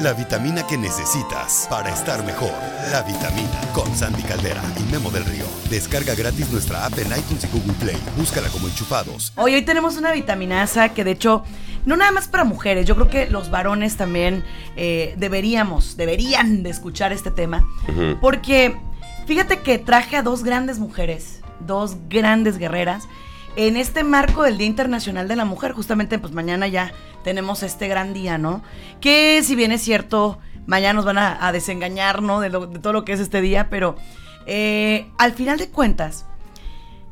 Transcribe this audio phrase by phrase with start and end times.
[0.00, 2.52] la vitamina que necesitas para estar mejor.
[2.90, 5.44] La vitamina con Sandy Caldera y Memo del Río.
[5.70, 7.96] Descarga gratis nuestra app en iTunes y Google Play.
[8.16, 9.32] Búscala como enchufados.
[9.36, 11.44] Hoy, hoy tenemos una vitaminaza que de hecho,
[11.84, 14.44] no nada más para mujeres, yo creo que los varones también
[14.76, 17.66] eh, deberíamos, deberían de escuchar este tema.
[18.20, 18.76] Porque
[19.26, 23.04] fíjate que traje a dos grandes mujeres, dos grandes guerreras
[23.56, 26.92] en este marco del Día Internacional de la Mujer, justamente pues mañana ya
[27.22, 28.62] tenemos este gran día, ¿no?
[29.00, 32.40] Que si bien es cierto, mañana nos van a, desengañar, ¿no?
[32.40, 33.96] De, todo lo que es este día, pero
[34.46, 36.26] eh, al final de cuentas,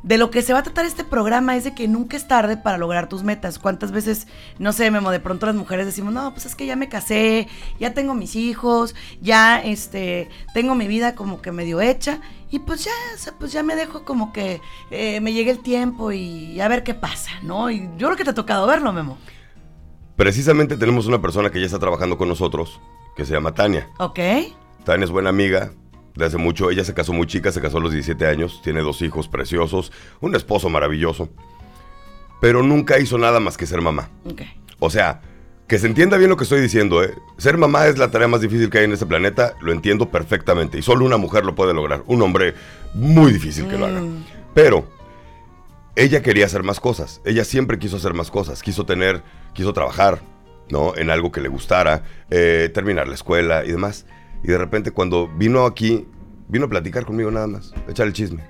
[0.02, 2.56] de lo que se va a tratar este programa es de que nunca es tarde
[2.56, 3.58] para lograr tus metas.
[3.58, 4.27] ¿Cuántas veces,
[4.58, 7.48] no sé, Memo, de pronto las mujeres decimos, no, pues es que ya me casé,
[7.78, 12.84] ya tengo mis hijos, ya este, tengo mi vida como que medio hecha y pues
[12.84, 12.92] ya,
[13.38, 14.60] pues ya me dejo como que
[14.91, 17.70] eh, me llegue el tiempo y a ver qué pasa, ¿no?
[17.70, 19.19] Y yo creo que te ha tocado verlo, Memo.
[20.16, 22.80] Precisamente tenemos una persona que ya está trabajando con nosotros,
[23.16, 23.88] que se llama Tania.
[23.98, 24.19] Ok.
[24.84, 25.72] Tania es buena amiga,
[26.20, 26.70] de hace mucho.
[26.70, 29.91] Ella se casó muy chica, se casó a los 17 años, tiene dos hijos preciosos,
[30.20, 31.28] un esposo maravilloso.
[32.41, 34.08] Pero nunca hizo nada más que ser mamá.
[34.78, 35.20] O sea,
[35.70, 37.14] que se entienda bien lo que estoy diciendo, ¿eh?
[37.39, 40.78] Ser mamá es la tarea más difícil que hay en este planeta, lo entiendo perfectamente.
[40.78, 42.03] Y solo una mujer lo puede lograr.
[42.06, 42.55] Un hombre
[42.94, 44.00] muy difícil que lo haga.
[44.00, 44.25] Mm.
[44.53, 44.89] Pero
[45.94, 47.20] ella quería hacer más cosas.
[47.25, 48.62] Ella siempre quiso hacer más cosas.
[48.62, 49.22] Quiso tener,
[49.55, 50.22] quiso trabajar,
[50.70, 50.97] ¿no?
[50.97, 54.06] En algo que le gustara, eh, terminar la escuela y demás.
[54.42, 56.06] Y de repente cuando vino aquí,
[56.51, 58.43] vino a platicar conmigo nada más, a echar el chisme.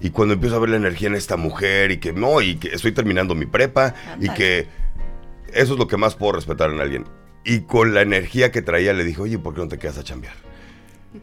[0.00, 2.68] Y cuando empiezo a ver la energía en esta mujer y que no, y que
[2.68, 4.68] estoy terminando mi prepa y que
[5.52, 7.04] eso es lo que más puedo respetar en alguien.
[7.44, 10.04] Y con la energía que traía le dije, oye, ¿por qué no te quedas a
[10.04, 10.34] chambear?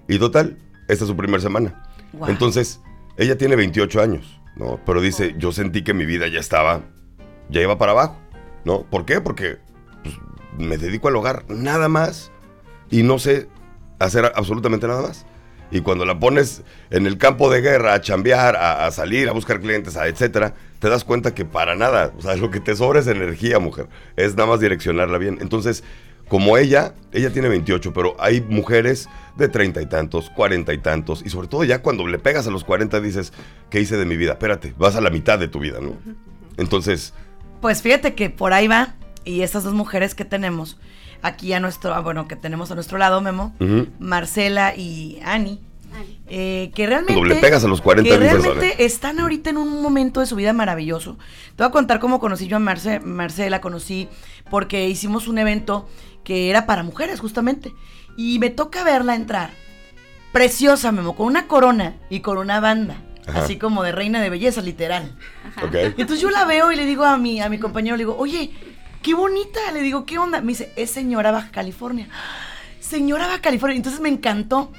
[0.07, 0.57] Y total,
[0.87, 1.83] esta es su primera semana.
[2.27, 2.81] Entonces,
[3.17, 4.79] ella tiene 28 años, ¿no?
[4.85, 6.81] Pero dice, yo sentí que mi vida ya estaba,
[7.49, 8.17] ya iba para abajo,
[8.65, 8.83] ¿no?
[8.83, 9.21] ¿Por qué?
[9.21, 9.57] Porque
[10.03, 10.15] pues,
[10.57, 12.31] me dedico al hogar, nada más.
[12.89, 13.47] Y no sé
[13.99, 15.25] hacer absolutamente nada más.
[15.75, 19.59] Y cuando la pones en el campo de guerra a chambear, a, salir, a buscar
[19.59, 23.01] clientes, a etcétera, te das cuenta que para nada, o sea, lo que te sobra
[23.01, 23.89] es energía, mujer.
[24.15, 25.37] Es nada más direccionarla bien.
[25.41, 25.83] Entonces,
[26.29, 31.21] como ella, ella tiene 28, pero hay mujeres de treinta y tantos, cuarenta y tantos,
[31.25, 33.33] y sobre todo ya cuando le pegas a los 40 dices,
[33.69, 34.31] ¿qué hice de mi vida?
[34.31, 35.97] Espérate, vas a la mitad de tu vida, ¿no?
[36.55, 37.13] Entonces...
[37.59, 38.95] Pues fíjate que por ahí va,
[39.25, 40.77] y estas dos mujeres que tenemos,
[41.25, 43.53] aquí a nuestro, ah, bueno, que tenemos a nuestro lado, Memo,
[43.99, 45.59] Marcela y Ani.
[46.27, 50.19] Eh, que realmente, le pegas a los 40 que realmente están ahorita en un momento
[50.19, 51.17] de su vida maravilloso.
[51.55, 54.09] Te voy a contar cómo conocí yo a Marce, Marcela, conocí
[54.49, 55.87] porque hicimos un evento
[56.23, 57.73] que era para mujeres justamente.
[58.17, 59.51] Y me toca verla entrar.
[60.31, 62.97] Preciosa, Memo, con una corona y con una banda.
[63.33, 65.15] Así como de reina de belleza, literal.
[65.73, 68.51] Entonces yo la veo y le digo a mi, a mi compañero, le digo, oye,
[69.01, 69.59] qué bonita.
[69.71, 70.41] Le digo, ¿qué onda?
[70.41, 72.07] Me dice, es señora Baja California.
[72.79, 73.77] Señora Baja California.
[73.77, 74.71] Entonces me encantó.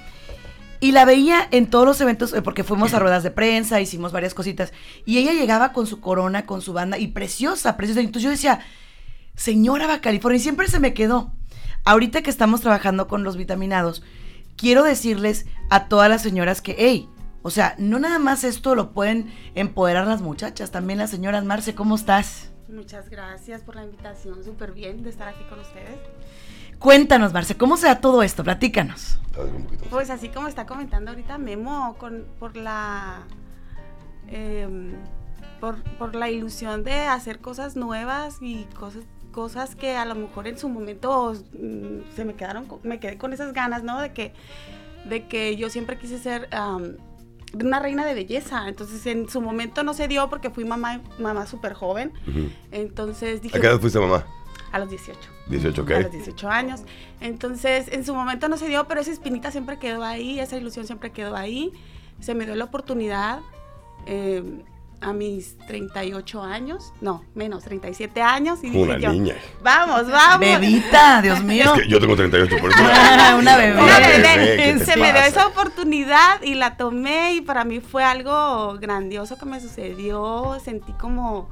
[0.86, 4.12] Y la veía en todos los eventos, eh, porque fuimos a ruedas de prensa, hicimos
[4.12, 4.72] varias cositas.
[5.04, 7.98] Y ella llegaba con su corona, con su banda, y preciosa, preciosa.
[7.98, 8.60] Entonces yo decía,
[9.34, 11.32] señora Baja California, y siempre se me quedó.
[11.84, 14.04] Ahorita que estamos trabajando con los vitaminados,
[14.54, 17.08] quiero decirles a todas las señoras que, hey,
[17.42, 21.44] o sea, no nada más esto lo pueden empoderar las muchachas, también las señoras.
[21.44, 22.52] Marce, ¿cómo estás?
[22.69, 25.98] Muchas gracias por la invitación, súper bien de estar aquí con ustedes.
[26.78, 28.44] Cuéntanos, Marce, ¿cómo se da todo esto?
[28.44, 29.19] Platícanos.
[29.91, 33.25] Pues así como está comentando ahorita Memo, con, por la...
[34.28, 34.92] Em,
[35.60, 40.59] por, la ilusión de hacer cosas nuevas y cosas cosas que a lo mejor en
[40.59, 44.00] su momento mm, se me quedaron, me quedé con esas ganas, ¿no?
[44.00, 44.32] De que,
[45.06, 46.48] de que yo siempre quise ser
[47.53, 48.66] una reina de belleza.
[48.66, 52.12] Entonces en su momento no se dio porque fui mamá, mamá súper joven.
[52.70, 53.58] Entonces dije...
[53.58, 54.25] ¿A qué edad fuiste mamá?
[54.72, 55.35] A los 18.
[55.48, 55.90] 18, ok.
[55.90, 56.82] A los 18 años.
[57.20, 60.86] Entonces en su momento no se dio, pero esa espinita siempre quedó ahí, esa ilusión
[60.86, 61.72] siempre quedó ahí.
[62.20, 63.40] Se me dio la oportunidad.
[64.06, 64.42] Eh,
[65.00, 68.60] a mis 38 años, no, menos, 37 años.
[68.62, 69.34] Y una niña.
[69.62, 70.40] Vamos, vamos.
[70.40, 71.74] Bebita, Dios mío.
[71.74, 72.80] Es que yo tengo 38, por eso.
[73.38, 73.82] una bebé.
[73.82, 74.78] Una bebé.
[74.84, 79.44] Se me dio esa oportunidad y la tomé y para mí fue algo grandioso que
[79.44, 80.58] me sucedió.
[80.64, 81.49] Sentí como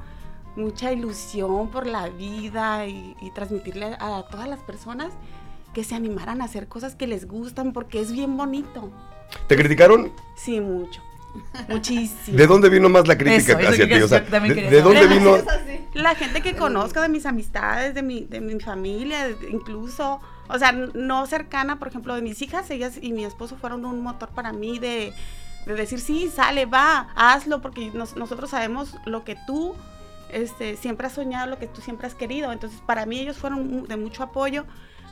[0.55, 5.13] mucha ilusión por la vida y, y transmitirle a todas las personas
[5.73, 8.91] que se animaran a hacer cosas que les gustan porque es bien bonito.
[9.47, 10.11] ¿Te criticaron?
[10.35, 11.01] Sí, mucho.
[11.67, 12.37] Muchísimo.
[12.37, 13.93] ¿De dónde vino más la crítica hacia ti?
[13.93, 15.37] de, dónde vino?
[15.93, 20.19] La gente que conozco, de mis amistades, de mi, de mi familia, incluso,
[20.49, 24.01] o sea, no cercana, por ejemplo, de mis hijas, ellas y mi esposo fueron un
[24.03, 25.13] motor para mí de,
[25.65, 29.73] decir, sí, sale, va, hazlo, porque nosotros sabemos lo que tú
[30.31, 32.51] este, siempre has soñado, lo que tú siempre has querido.
[32.51, 34.65] Entonces, para mí ellos fueron de mucho apoyo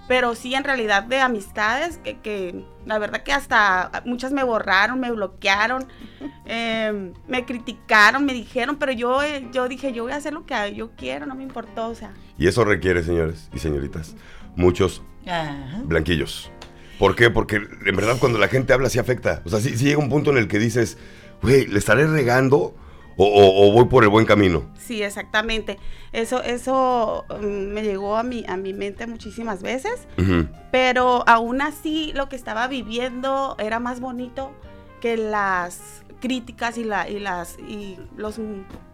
[0.07, 4.99] pero sí en realidad de amistades que, que la verdad que hasta muchas me borraron,
[4.99, 5.87] me bloquearon,
[6.45, 10.45] em, me criticaron, me dijeron, pero yo, eh, yo dije, yo voy a hacer lo
[10.45, 12.13] que yo quiero, no me importó, o sea.
[12.37, 14.15] Y eso requiere, señores y señoritas,
[14.55, 15.01] muchos
[15.85, 16.51] blanquillos.
[16.99, 17.29] ¿Por qué?
[17.29, 19.41] Porque en verdad cuando la gente habla sí afecta.
[19.45, 20.97] O sea, sí, sí llega un punto en el que dices,
[21.41, 22.75] güey, ¿le estaré regando?
[23.17, 24.69] O, voy por el buen camino.
[24.77, 25.77] Sí, exactamente.
[26.11, 30.07] Eso, eso mm, me llegó a mi, a mi mente muchísimas veces,
[30.71, 34.51] pero aún así lo que estaba viviendo era más bonito
[35.01, 38.39] que las críticas y, la, y, las, y los,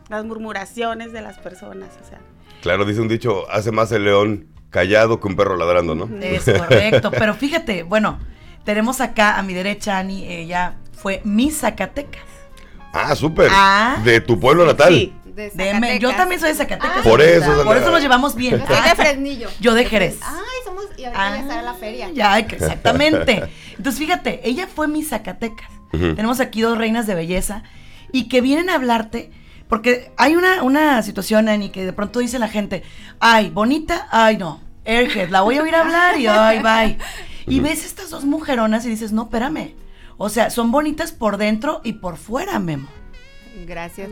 [0.10, 1.90] las murmuraciones de las personas.
[2.02, 2.20] O sea.
[2.62, 6.10] Claro, dice un dicho, hace más el león callado que un perro ladrando, ¿no?
[6.22, 8.20] Es correcto, pero fíjate, bueno,
[8.64, 12.39] tenemos acá a mi derecha, Ani, ella fue mi Zacatecas.
[12.94, 13.50] Ah, súper.
[13.52, 13.98] Ah.
[14.04, 14.94] de tu pueblo natal.
[14.94, 15.14] Sí.
[15.36, 17.02] De yo también soy de Zacatecas.
[17.02, 17.64] por eso.
[17.64, 18.60] Por eso nos llevamos bien.
[18.60, 19.50] Yo soy de Fresnillo.
[19.60, 20.18] Yo de Jerez.
[20.22, 20.86] Ay, somos.
[20.98, 22.10] Y ahorita voy a estar a la feria.
[22.14, 23.50] Ya, exactamente.
[23.78, 25.70] Entonces, fíjate, ella fue mi Zacatecas.
[25.92, 27.64] Tenemos aquí dos reinas de belleza
[28.12, 29.32] y que vienen a hablarte.
[29.68, 32.82] Porque hay una, una situación, Ani, que de pronto dice la gente,
[33.20, 36.98] ay, bonita, ay, no, Airhead, la voy a oír hablar y ay, bye.
[37.46, 39.76] Y ves estas dos mujeronas y dices, no, espérame.
[40.22, 42.90] O sea, son bonitas por dentro y por fuera, Memo.
[43.66, 44.10] Gracias.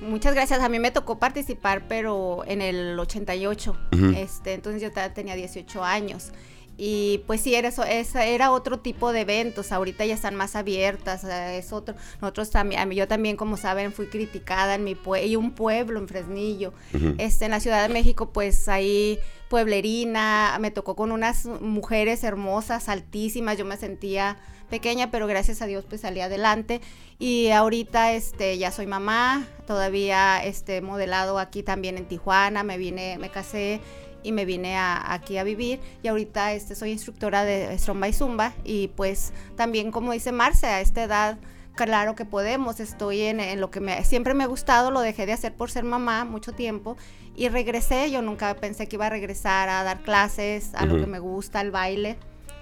[0.00, 0.60] Muchas gracias.
[0.60, 3.76] A mí me tocó participar, pero en el 88.
[4.16, 6.32] este, entonces yo tenía 18 años.
[6.80, 11.24] Y pues sí, era, eso, era otro tipo de eventos, ahorita ya están más abiertas,
[11.24, 15.50] es otro, nosotros también, yo también como saben fui criticada en mi pueblo, y un
[15.50, 16.72] pueblo en Fresnillo,
[17.18, 22.88] este, en la Ciudad de México pues ahí pueblerina, me tocó con unas mujeres hermosas,
[22.88, 24.36] altísimas, yo me sentía
[24.68, 26.80] pequeña, pero gracias a Dios pues salí adelante.
[27.18, 33.18] Y ahorita este ya soy mamá, todavía este modelado aquí también en Tijuana, me vine,
[33.18, 33.80] me casé
[34.22, 35.80] y me vine aquí a vivir.
[36.02, 40.66] Y ahorita este, soy instructora de Stromba y Zumba y pues también como dice Marce,
[40.66, 41.38] a esta edad
[41.74, 45.32] claro que podemos, estoy en, lo que me, siempre me ha gustado, lo dejé de
[45.32, 46.96] hacer por ser mamá mucho tiempo
[47.38, 51.06] y regresé, yo nunca pensé que iba a regresar a dar clases, a lo que
[51.06, 52.16] me gusta, al baile.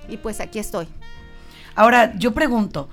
[0.07, 0.87] Y pues aquí estoy.
[1.77, 2.89] Ahora, yo pregunto,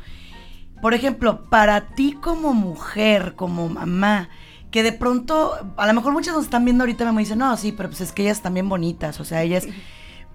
[0.81, 4.29] por ejemplo, para ti como mujer, como mamá,
[4.69, 7.71] que de pronto, a lo mejor muchas nos están viendo ahorita me dicen, no, sí,
[7.71, 9.65] pero pues es que ellas también bonitas, o sea, ellas...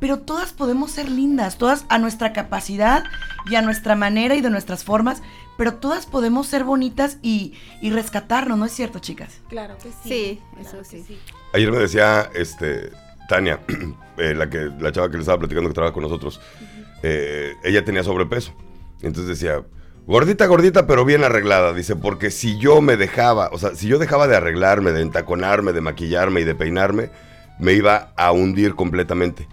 [0.01, 3.03] Pero todas podemos ser lindas, todas a nuestra capacidad
[3.51, 5.23] y a nuestra manera y de nuestras formas,
[5.57, 9.41] pero todas podemos ser bonitas y, y rescatarnos, ¿no es cierto, chicas?
[9.49, 10.09] Claro que sí.
[10.09, 11.19] Sí, eso sí.
[11.53, 12.93] Ayer me decía este,
[13.29, 13.61] Tania,
[14.19, 16.41] eh, la, que, la chava que le estaba platicando que trabaja con nosotros,
[17.03, 18.55] eh, ella tenía sobrepeso.
[19.03, 19.63] Entonces decía,
[20.09, 21.75] Gordita, gordita, pero bien arreglada.
[21.75, 25.75] Dice, porque si yo me dejaba, o sea, si yo dejaba de arreglarme, de entaconarme,
[25.75, 27.11] de maquillarme y de peinarme,
[27.59, 29.47] me iba a hundir completamente.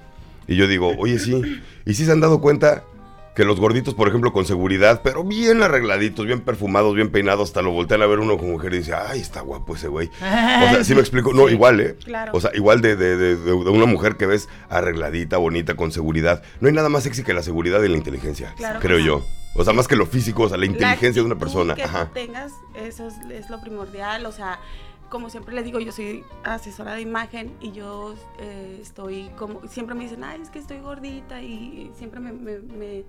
[0.47, 1.61] Y yo digo, oye, sí.
[1.85, 2.85] ¿Y si se han dado cuenta
[3.35, 7.61] que los gorditos, por ejemplo, con seguridad, pero bien arregladitos, bien perfumados, bien peinados, hasta
[7.61, 10.07] lo voltean a ver uno con mujer y dice, ay, está guapo ese güey.
[10.07, 11.33] O sea, sí me explico.
[11.33, 11.97] No, igual, ¿eh?
[12.03, 12.31] Claro.
[12.33, 16.43] O sea, igual de, de, de, de, una mujer que ves arregladita, bonita, con seguridad.
[16.61, 19.25] No hay nada más sexy que la seguridad y la inteligencia, creo yo.
[19.55, 21.75] O sea, más que lo físico, o sea, la inteligencia de una persona.
[21.75, 22.09] Que Ajá.
[22.13, 24.25] tengas, eso es, lo primordial.
[24.25, 24.59] O sea,
[25.09, 29.95] como siempre les digo, yo soy asesora de imagen y yo eh, estoy como, siempre
[29.95, 33.05] me dicen, ay, es que estoy gordita y siempre me, me, me,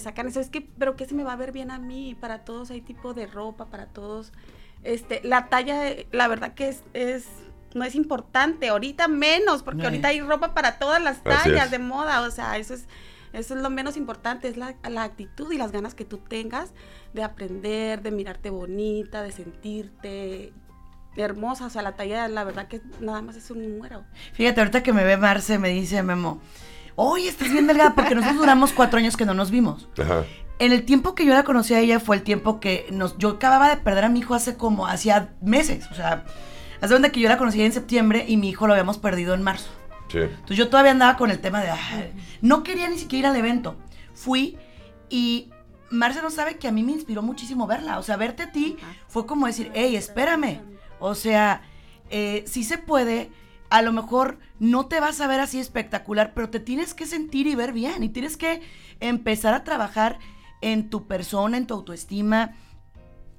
[0.00, 0.40] sacan eso.
[0.40, 2.16] Es que, pero que se me va a ver bien a mí.
[2.18, 4.32] Para todos hay tipo de ropa, para todos.
[4.82, 7.26] Este, la talla, la verdad que es, es
[7.74, 12.22] no es importante, ahorita menos, porque ahorita hay ropa para todas las tallas de moda,
[12.22, 12.86] o sea, eso es
[13.36, 16.72] eso es lo menos importante, es la, actitud y las ganas que tú tengas
[17.12, 20.54] de aprender, de mirarte bonita, de sentirte
[21.16, 21.66] hermosa.
[21.66, 24.04] O sea, la talla, la verdad que nada más es un número.
[24.32, 26.40] Fíjate, ahorita que me ve Marce, me dice Memo,
[26.96, 29.88] oye, estás bien delgada, porque nosotros duramos cuatro años que no nos vimos.
[29.98, 30.24] Ajá.
[30.58, 33.30] En el tiempo que yo la conocí a ella fue el tiempo que nos, yo
[33.30, 35.86] acababa de perder a mi hijo hace como, hacía meses.
[35.92, 36.24] O sea,
[36.80, 39.42] hace donde que yo la conocí en septiembre y mi hijo lo habíamos perdido en
[39.42, 39.68] marzo.
[40.14, 41.70] Entonces yo todavía andaba con el tema de,
[42.40, 43.76] no quería ni siquiera ir al evento.
[44.14, 44.56] Fui
[45.10, 45.50] y
[45.90, 47.98] Marce no sabe que a mí me inspiró muchísimo verla.
[47.98, 48.76] O sea, verte a ti
[49.08, 50.60] fue como decir, hey, espérame.
[50.98, 51.62] O sea,
[52.10, 53.30] eh, sí se puede.
[53.70, 57.46] A lo mejor no te vas a ver así espectacular, pero te tienes que sentir
[57.46, 58.02] y ver bien.
[58.02, 58.60] Y tienes que
[59.00, 60.18] empezar a trabajar
[60.60, 62.54] en tu persona, en tu autoestima.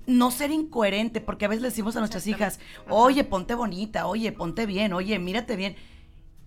[0.06, 4.32] No ser incoherente, porque a veces le decimos a nuestras hijas, oye, ponte bonita, oye,
[4.32, 5.76] ponte bien, oye, mírate bien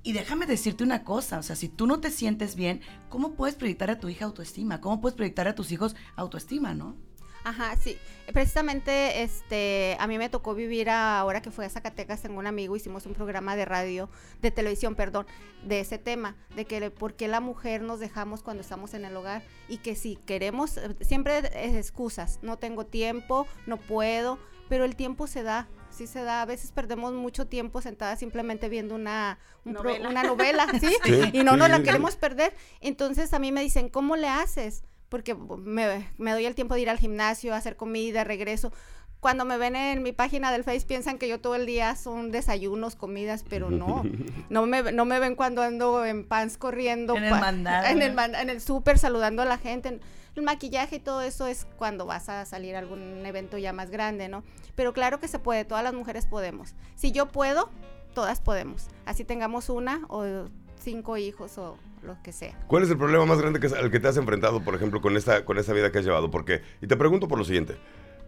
[0.03, 3.55] y déjame decirte una cosa, o sea, si tú no te sientes bien, ¿cómo puedes
[3.55, 4.81] proyectar a tu hija autoestima?
[4.81, 6.97] ¿Cómo puedes proyectar a tus hijos autoestima, no?
[7.45, 7.99] Ajá, sí.
[8.33, 12.77] Precisamente, este, a mí me tocó vivir ahora que fui a Zacatecas, tengo un amigo,
[12.77, 14.09] hicimos un programa de radio,
[14.41, 15.27] de televisión, perdón,
[15.65, 19.17] de ese tema, de que por qué la mujer nos dejamos cuando estamos en el
[19.17, 24.95] hogar y que si queremos, siempre es excusas, no tengo tiempo, no puedo, pero el
[24.95, 26.43] tiempo se da, sí se da.
[26.43, 30.09] A veces perdemos mucho tiempo sentada simplemente viendo una, novela.
[30.09, 30.95] una novela, ¿sí?
[31.33, 32.55] Y no nos la queremos perder.
[32.81, 34.85] Entonces a mí me dicen, ¿cómo le haces?
[35.11, 38.73] Porque me, doy el tiempo de ir al gimnasio, hacer comida, regreso.
[39.19, 42.31] Cuando me ven en mi página del Face piensan que yo todo el día son
[42.31, 44.03] desayunos, comidas, pero no.
[44.49, 47.15] No me, no me ven cuando ando en pants corriendo.
[47.17, 47.87] En el mandado.
[47.87, 50.01] En el, en el súper saludando a la gente.
[50.35, 53.91] El maquillaje y todo eso es cuando vas a salir a algún evento ya más
[53.91, 54.43] grande, ¿no?
[54.75, 56.75] Pero claro que se puede, todas las mujeres podemos.
[56.97, 57.71] Si yo puedo,
[58.13, 58.89] todas podemos.
[59.07, 60.49] Así tengamos una o
[60.81, 62.59] cinco hijos o lo que sea.
[62.67, 65.17] ¿Cuál es el problema más grande que, al que te has enfrentado, por ejemplo, con
[65.17, 66.31] esta, con esta vida que has llevado?
[66.31, 67.77] Porque, y te pregunto por lo siguiente,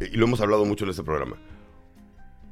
[0.00, 1.37] y lo hemos hablado mucho en este programa.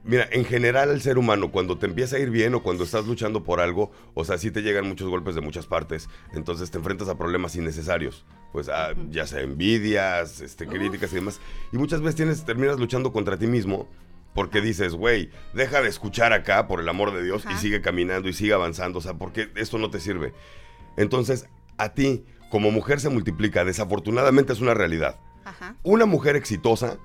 [0.03, 3.07] Mira, en general el ser humano, cuando te empieza a ir bien o cuando estás
[3.07, 6.79] luchando por algo, o sea, sí te llegan muchos golpes de muchas partes, entonces te
[6.79, 11.39] enfrentas a problemas innecesarios, pues a, ya sea envidias, este, críticas y demás,
[11.71, 13.89] y muchas veces tienes, terminas luchando contra ti mismo
[14.35, 18.29] porque dices, güey, deja de escuchar acá, por el amor de Dios, y sigue caminando
[18.29, 20.33] y sigue avanzando, o sea, porque esto no te sirve.
[21.01, 21.47] Entonces,
[21.79, 25.19] a ti, como mujer se multiplica, desafortunadamente es una realidad.
[25.83, 26.99] Una mujer exitosa,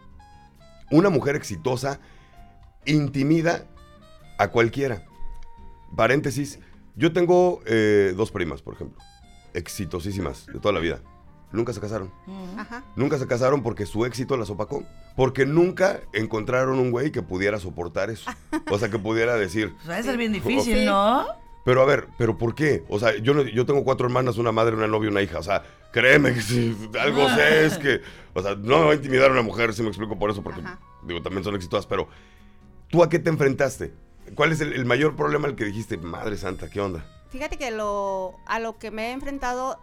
[0.92, 2.02] una mujer exitosa
[2.86, 3.66] intimida
[4.38, 5.06] a cualquiera.
[5.96, 6.60] Paréntesis,
[6.98, 9.02] yo tengo eh, dos primas, por ejemplo,
[9.54, 11.00] exitosísimas de toda la vida.
[11.54, 12.12] Nunca se casaron.
[12.98, 14.84] Nunca se casaron porque su éxito las opacó.
[15.16, 18.30] Porque nunca encontraron un güey que pudiera soportar eso.
[18.70, 19.74] O sea, que pudiera decir.
[19.88, 21.45] Va a ser bien difícil, ¿no?
[21.66, 22.86] Pero a ver, ¿pero por qué?
[22.90, 25.40] O sea, yo, yo tengo cuatro hermanas, una madre, una novia y una hija.
[25.40, 28.02] O sea, créeme que si algo sé es que...
[28.36, 30.44] O sea, no me va a intimidar a una mujer, si me explico por eso,
[30.44, 30.62] porque,
[31.04, 31.88] digo, también son exitosas.
[31.88, 32.08] Pero,
[32.90, 33.94] ¿tú a qué te enfrentaste?
[34.36, 37.04] ¿Cuál es el, mayor problema al que dijiste, madre santa, qué onda?
[37.32, 39.80] Fíjate que lo, a lo que me he enfrentado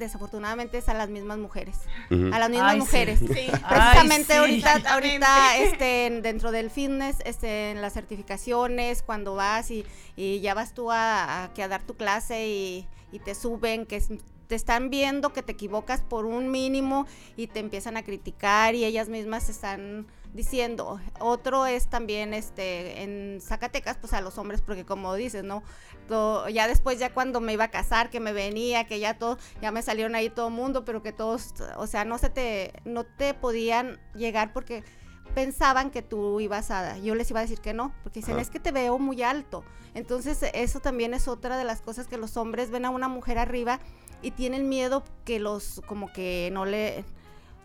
[0.00, 1.76] desafortunadamente es a las mismas mujeres.
[2.10, 3.20] A las mismas mujeres.
[3.20, 10.40] Precisamente ahorita, ahorita este, dentro del fitness, este, en las certificaciones, cuando vas y, y
[10.40, 14.02] ya vas tú a, que a dar tu clase y, y te suben, que
[14.50, 18.84] te están viendo que te equivocas por un mínimo y te empiezan a criticar y
[18.84, 21.00] ellas mismas están diciendo.
[21.20, 25.62] Otro es también este en Zacatecas, pues a los hombres, porque como dices, ¿no?
[26.52, 29.70] ya después, ya cuando me iba a casar, que me venía, que ya todo, ya
[29.70, 33.04] me salieron ahí todo el mundo, pero que todos, o sea, no se te, no
[33.04, 34.82] te podían llegar porque
[35.36, 38.50] pensaban que tú ibas a, yo les iba a decir que no, porque dicen, es
[38.50, 39.62] que te veo muy alto.
[39.94, 43.38] Entonces, eso también es otra de las cosas que los hombres ven a una mujer
[43.38, 43.78] arriba
[44.22, 47.04] y tienen miedo que los, como que no le,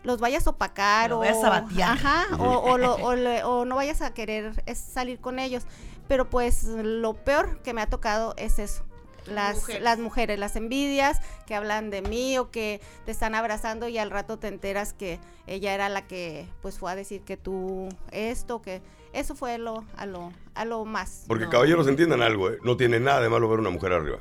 [0.02, 5.64] los vayas a opacar o, ajá, o, no vayas a querer salir con ellos.
[6.08, 8.84] Pero pues lo peor que me ha tocado es eso.
[9.26, 9.82] Las mujeres.
[9.82, 14.12] las mujeres, las envidias que hablan de mí o que te están abrazando y al
[14.12, 18.62] rato te enteras que ella era la que pues fue a decir que tú esto,
[18.62, 18.82] que
[19.12, 21.24] eso fue lo, a lo, a lo más.
[21.26, 22.58] Porque caballeros entiendan algo, ¿eh?
[22.62, 24.20] no tiene nada de malo ver una mujer arriba.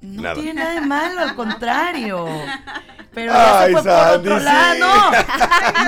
[0.00, 2.26] No tiene nada de malo, al contrario.
[3.12, 5.12] Pero ya se fue por otro lado.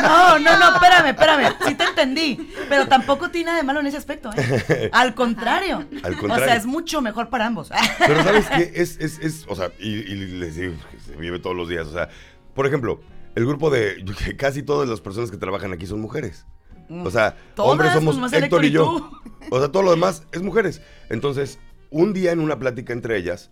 [0.03, 1.55] No, no, no, espérame, espérame.
[1.67, 2.53] Sí te entendí.
[2.69, 4.91] Pero tampoco tiene nada de malo en ese aspecto, ¿eh?
[4.93, 5.87] Al contrario.
[6.03, 6.45] Al contrario.
[6.45, 7.71] O sea, es mucho mejor para ambos.
[7.99, 8.73] Pero ¿sabes qué?
[8.75, 11.87] Es, es, es, o sea, y, les digo que se vive todos los días.
[11.87, 12.09] O sea,
[12.55, 13.01] por ejemplo,
[13.37, 14.05] el grupo de.
[14.37, 16.47] Casi todas las personas que trabajan aquí son mujeres.
[16.89, 19.13] O sea, hombres somos pues, Héctor y yo.
[19.51, 20.83] O sea, todo lo demás es mujeres.
[21.09, 23.51] Entonces, un día en una plática entre ellas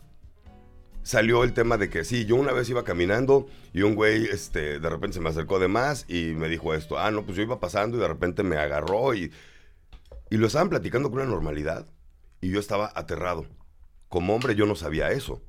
[1.09, 4.79] salió el tema de que sí, yo una vez iba caminando y un güey este,
[4.79, 6.99] de repente se me acercó de más y me dijo esto.
[6.99, 9.33] Ah, no, pues yo iba pasando y de repente me agarró y,
[10.29, 11.87] y lo estaban platicando con una normalidad
[12.43, 13.47] y yo estaba aterrado.
[14.11, 15.41] Como hombre yo no sabía eso.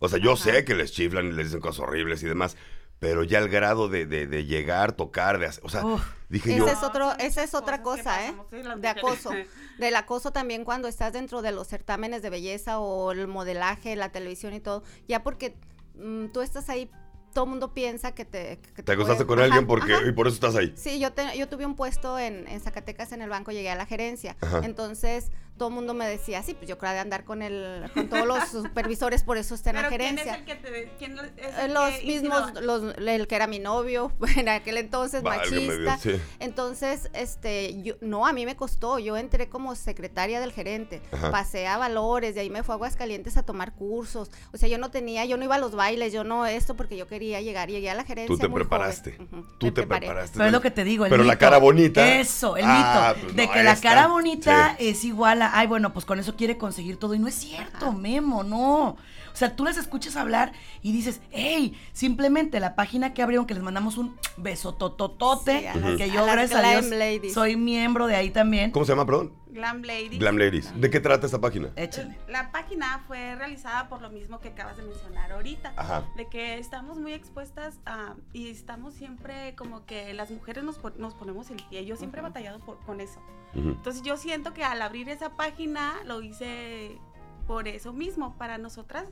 [0.00, 2.56] O sea, yo sé que les chiflan y les dicen cosas horribles y demás,
[2.98, 5.82] pero ya el grado de, de, llegar, tocar, de hacer, o sea,
[6.28, 6.68] dije ese yo...
[6.68, 8.34] Es otro, esa es otra cosa, ¿eh?
[8.78, 9.30] De acoso.
[9.78, 14.10] Del acoso también cuando estás dentro de los certámenes de belleza o el modelaje, la
[14.10, 15.54] televisión y todo, ya porque
[15.94, 16.90] mm, tú estás ahí
[17.32, 18.58] todo el mundo piensa que te...
[18.74, 20.72] Que te, acostaste con alguien porque, y por eso estás ahí.
[20.76, 23.86] Sí, yo, yo tuve un puesto en, en, Zacatecas en el banco, llegué a la
[23.86, 24.36] gerencia.
[24.62, 28.08] Entonces, todo el mundo me decía, sí, pues yo creo de andar con el, con
[28.08, 30.42] todos los supervisores, por eso está en la gerencia.
[30.44, 33.46] ¿quién es el que te, quién es el los que mismos, los, el que era
[33.46, 35.98] mi novio en aquel entonces, machista.
[36.38, 41.66] Entonces, este, yo, no, a mí me costó, yo entré como secretaria del gerente, pasé
[41.66, 44.90] a valores, de ahí me fue a Aguascalientes a tomar cursos, o sea, yo no
[44.90, 47.90] tenía, yo no iba a los bailes, yo no esto porque yo quería llegar, llegué
[47.90, 48.34] a la gerencia.
[48.34, 49.18] Tú te preparaste,
[49.58, 50.36] tú te preparaste.
[50.36, 52.14] Pero es lo que te digo, el Pero la cara bonita.
[52.20, 55.92] Eso, el ah, mito, pues de que la cara bonita es igual a, ay, bueno,
[55.92, 58.96] pues con eso quiere conseguir todo, y no es cierto, Memo, no.
[59.38, 60.50] O sea, tú las escuchas hablar
[60.82, 66.10] y dices, hey, simplemente la página que abrieron, que les mandamos un beso tototote, que
[66.10, 68.72] yo, gracias a Dios, soy miembro de ahí también.
[68.72, 69.32] ¿Cómo se llama, perdón?
[69.46, 70.18] Glam Ladies.
[70.18, 70.80] Glam Ladies.
[70.80, 71.70] ¿De qué trata esta página?
[71.76, 72.18] Échale.
[72.26, 75.72] La página fue realizada por lo mismo que acabas de mencionar ahorita.
[75.76, 76.02] Ajá.
[76.16, 81.14] De que estamos muy expuestas a, y estamos siempre como que las mujeres nos, nos
[81.14, 81.84] ponemos el pie.
[81.84, 83.20] Yo siempre he batallado con eso.
[83.54, 86.98] Entonces yo siento que al abrir esa página lo hice
[87.46, 89.06] por eso mismo, para nosotras,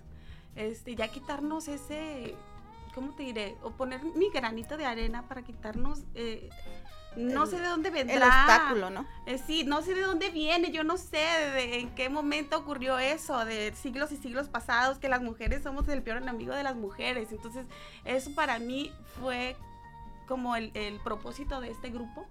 [0.57, 2.35] este, ya quitarnos ese,
[2.95, 3.57] ¿cómo te diré?
[3.63, 6.03] O poner mi granito de arena para quitarnos...
[6.15, 6.51] Eh,
[7.17, 8.17] no sé de dónde vendrá.
[8.17, 9.07] El obstáculo, ¿no?
[9.25, 12.99] Eh, sí, no sé de dónde viene, yo no sé de, en qué momento ocurrió
[12.99, 16.77] eso, de siglos y siglos pasados, que las mujeres somos el peor enemigo de las
[16.77, 17.33] mujeres.
[17.33, 17.67] Entonces,
[18.05, 19.57] eso para mí fue
[20.29, 22.27] como el, el propósito de este grupo,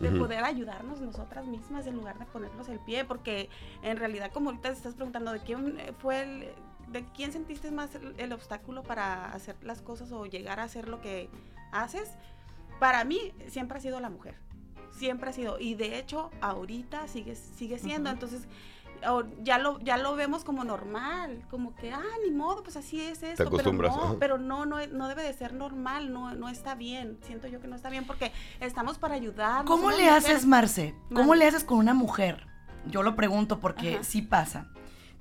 [0.00, 3.48] de poder ayudarnos nosotras mismas en lugar de ponernos el pie, porque
[3.82, 6.48] en realidad como ahorita te estás preguntando de quién fue el,
[6.88, 11.00] de quién sentiste más el, obstáculo para hacer las cosas o llegar a hacer lo
[11.00, 11.28] que
[11.72, 12.10] haces,
[12.78, 14.36] para mí siempre ha sido la mujer,
[14.92, 18.46] siempre ha sido, y de hecho ahorita sigue, sigue siendo, entonces
[19.42, 23.22] ya lo, ya lo vemos como normal, como que, ah, ni modo, pues así es
[23.22, 23.50] esto.
[23.50, 27.18] Pero no, pero no, no, no, debe de ser normal, no, no está bien.
[27.22, 29.64] Siento yo que no está bien porque estamos para ayudar.
[29.64, 30.94] ¿Cómo le haces, Marce?
[31.12, 32.46] ¿Cómo le haces con una mujer?
[32.86, 34.70] Yo lo pregunto porque sí pasa.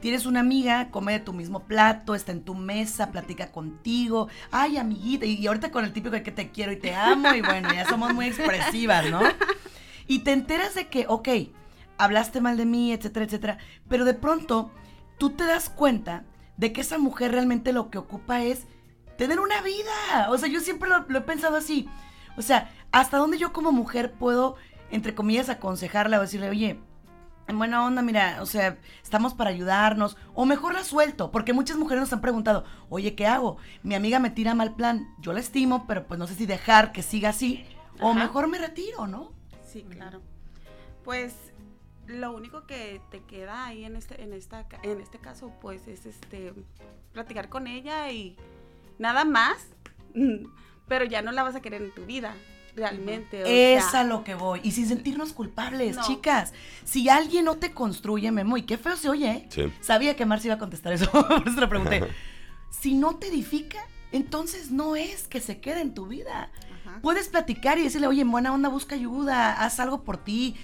[0.04, 4.28] Tienes una amiga, come de tu mismo plato, está en tu mesa, platica contigo.
[4.52, 5.26] Ay, amiguita.
[5.26, 7.34] Y ahorita con el típico de que te quiero y te amo.
[7.34, 9.22] Y bueno, ya somos muy expresivas, ¿no?
[10.06, 11.30] Y te enteras de que, ok,
[11.98, 13.58] hablaste mal de mí, etcétera, etcétera.
[13.88, 14.74] Pero de pronto
[15.18, 16.26] tú te das cuenta
[16.58, 18.68] de que esa mujer realmente lo que ocupa es
[19.18, 20.28] tener una vida.
[20.32, 21.88] O sea, yo siempre lo, he pensado así.
[22.36, 24.58] O sea, ¿hasta dónde yo como mujer puedo,
[24.92, 26.82] entre comillas, aconsejarla o decirle, oye,
[27.48, 31.78] en buena onda, mira, o sea, estamos para ayudarnos, o mejor la suelto, porque muchas
[31.78, 33.58] mujeres nos han preguntado, oye, ¿qué hago?
[33.84, 36.92] Mi amiga me tira mal plan, yo la estimo, pero pues no sé si dejar
[36.92, 37.66] que siga así,
[38.00, 39.34] o mejor me retiro, ¿no?
[39.66, 40.22] Sí, claro.
[41.04, 41.36] Pues
[42.08, 46.06] lo único que te queda ahí en este, en esta, en este caso, pues, es
[46.06, 46.54] este
[47.12, 48.38] platicar con ella y
[49.00, 49.68] nada más,
[50.88, 52.36] pero ya no la vas a querer en tu vida.
[52.76, 53.76] Realmente.
[53.76, 54.60] es a lo que voy.
[54.64, 56.54] Y sin sentirnos culpables, chicas.
[56.84, 59.72] Si alguien no te construye, Memo, y qué feo se oye, ¿eh?
[59.82, 62.04] Sabía que Marcia iba a contestar eso, por eso lo pregunté.
[62.70, 63.80] si no te edifica,
[64.12, 66.52] entonces no es que se quede en tu vida.
[67.02, 70.56] Puedes platicar y decirle, oye, en buena onda, busca ayuda, haz algo por ti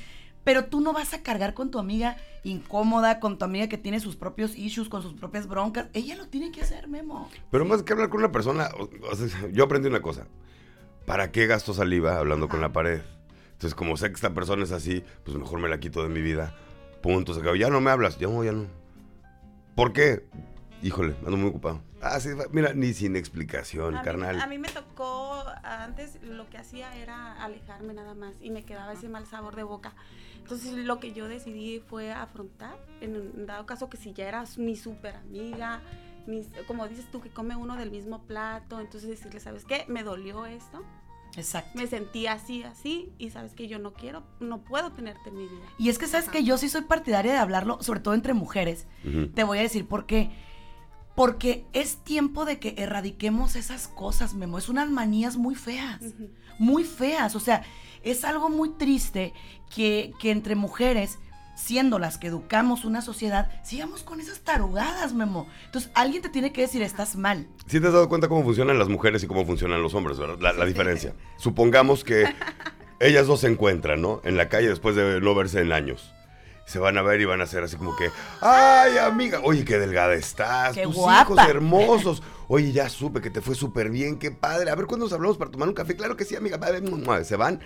[0.43, 3.99] pero tú no vas a cargar con tu amiga incómoda, con tu amiga que tiene
[3.99, 5.89] sus propios issues, con sus propias broncas.
[5.93, 7.29] Ella lo tiene que hacer, Memo.
[7.51, 8.69] Pero más que hablar con una persona,
[9.51, 10.25] yo aprendí una cosa.
[11.09, 13.01] ¿Para qué gasto saliva hablando con la pared?
[13.53, 16.21] Entonces, como sé que esta persona es así, pues mejor me la quito de mi
[16.21, 16.55] vida.
[17.01, 17.55] Punto, se acabó.
[17.55, 18.67] Ya no me hablas, ya no, ya no.
[19.73, 20.27] ¿Por qué?
[20.83, 21.81] Híjole, ando muy ocupado.
[21.99, 24.39] Ah, sí, mira, ni sin explicación, carnal.
[24.39, 28.93] a mí me tocó, antes lo que hacía era alejarme nada más y me quedaba
[28.93, 29.95] ese mal sabor de boca.
[30.37, 34.75] Entonces lo que yo decidí fue afrontar, en dado caso que si ya eras mi
[34.75, 35.81] súper amiga,
[36.67, 39.85] como dices tú, que come uno del mismo plato, entonces decirle, ¿sabes qué?
[39.87, 40.83] Me dolió esto.
[41.35, 41.71] Exacto.
[41.75, 45.43] Me sentí así, así, y sabes que yo no quiero, no puedo tenerte en mi
[45.43, 45.65] vida.
[45.77, 48.87] Y es que sabes que yo sí soy partidaria de hablarlo, sobre todo entre mujeres.
[49.35, 50.31] Te voy a decir por qué
[51.19, 54.57] porque es tiempo de que erradiquemos esas cosas, Memo.
[54.57, 55.99] Es unas manías muy feas,
[56.59, 57.35] muy feas.
[57.35, 57.63] O sea,
[58.03, 59.33] es algo muy triste
[59.69, 61.19] que, que entre mujeres
[61.59, 65.47] siendo las que educamos una sociedad, sigamos con esas tarugadas, Memo.
[65.65, 67.47] Entonces, alguien te tiene que decir, estás mal.
[67.67, 70.39] Sí te has dado cuenta cómo funcionan las mujeres y cómo funcionan los hombres, ¿verdad?
[70.39, 71.13] La, la diferencia.
[71.37, 72.33] Supongamos que
[72.99, 74.21] ellas dos se encuentran, ¿no?
[74.23, 76.13] En la calle después de no verse en años
[76.69, 79.79] se van a ver y van a ser así como que, ay amiga, oye, qué
[79.79, 84.69] delgada estás, tus hijos hermosos, oye, ya supe que te fue súper bien, qué padre,
[84.69, 86.59] a ver cuándo nos hablamos para tomar un café, claro que sí, amiga,
[87.23, 87.59] se van.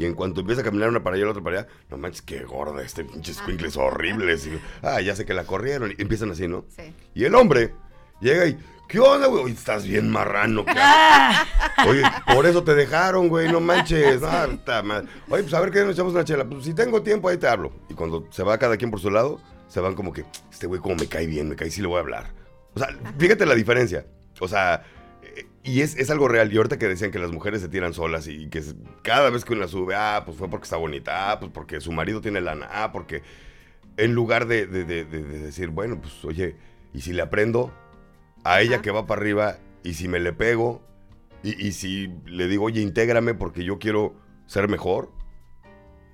[0.00, 2.22] Y en cuanto empieza a caminar una para allá, la otra para allá, no manches,
[2.22, 4.48] qué gorda, este pinche squinkles horribles.
[4.80, 5.90] ah, ya sé que la corrieron.
[5.90, 6.64] Y empiezan así, ¿no?
[6.74, 6.94] Sí.
[7.12, 7.74] Y el hombre
[8.18, 8.56] llega y,
[8.88, 9.44] ¿Qué onda, güey?
[9.44, 10.64] Oye, estás bien marrano.
[11.86, 14.22] Oye, por eso te dejaron, güey, no manches.
[15.28, 16.46] Oye, pues a ver qué nos echamos una chela.
[16.46, 17.70] Pues si tengo tiempo, ahí te hablo.
[17.90, 20.80] Y cuando se va cada quien por su lado, se van como que, este güey
[20.80, 22.32] como me cae bien, me cae, sí le voy a hablar.
[22.72, 24.06] O sea, fíjate la diferencia.
[24.40, 24.82] O sea,
[25.62, 26.52] y es, es, algo real.
[26.52, 28.62] Y ahorita que decían que las mujeres se tiran solas y que
[29.02, 31.92] cada vez que una sube, ah, pues fue porque está bonita, ah, pues porque su
[31.92, 33.22] marido tiene lana, ah, porque
[33.96, 36.56] en lugar de, de, de, de decir, bueno, pues oye,
[36.94, 37.72] y si le aprendo
[38.44, 40.82] a ella que va para arriba, y si me le pego,
[41.42, 44.14] y, y si le digo, oye, intégrame porque yo quiero
[44.46, 45.12] ser mejor,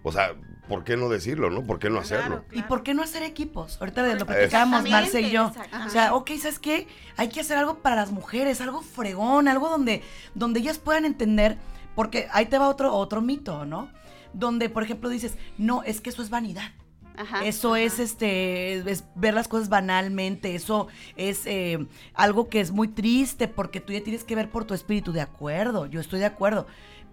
[0.03, 0.37] o sea,
[0.68, 1.62] ¿por qué no decirlo, no?
[1.62, 2.44] ¿Por qué no hacerlo?
[2.52, 3.79] ¿Y por qué no hacer equipos?
[3.81, 5.52] Ahorita lo platicábamos Marce y yo.
[5.87, 6.87] O sea, ok, ¿sabes qué?
[7.16, 10.02] Hay que hacer algo para las mujeres, algo fregón, algo donde,
[10.35, 11.59] donde ellas puedan entender,
[11.94, 13.90] porque ahí te va otro, otro mito, ¿no?
[14.33, 16.72] Donde, por ejemplo, dices, no, es que eso es vanidad.
[17.18, 22.72] Ajá, eso es este es ver las cosas banalmente, eso es eh, algo que es
[22.72, 26.20] muy triste porque tú ya tienes que ver por tu espíritu, de acuerdo, yo estoy
[26.20, 26.66] de acuerdo,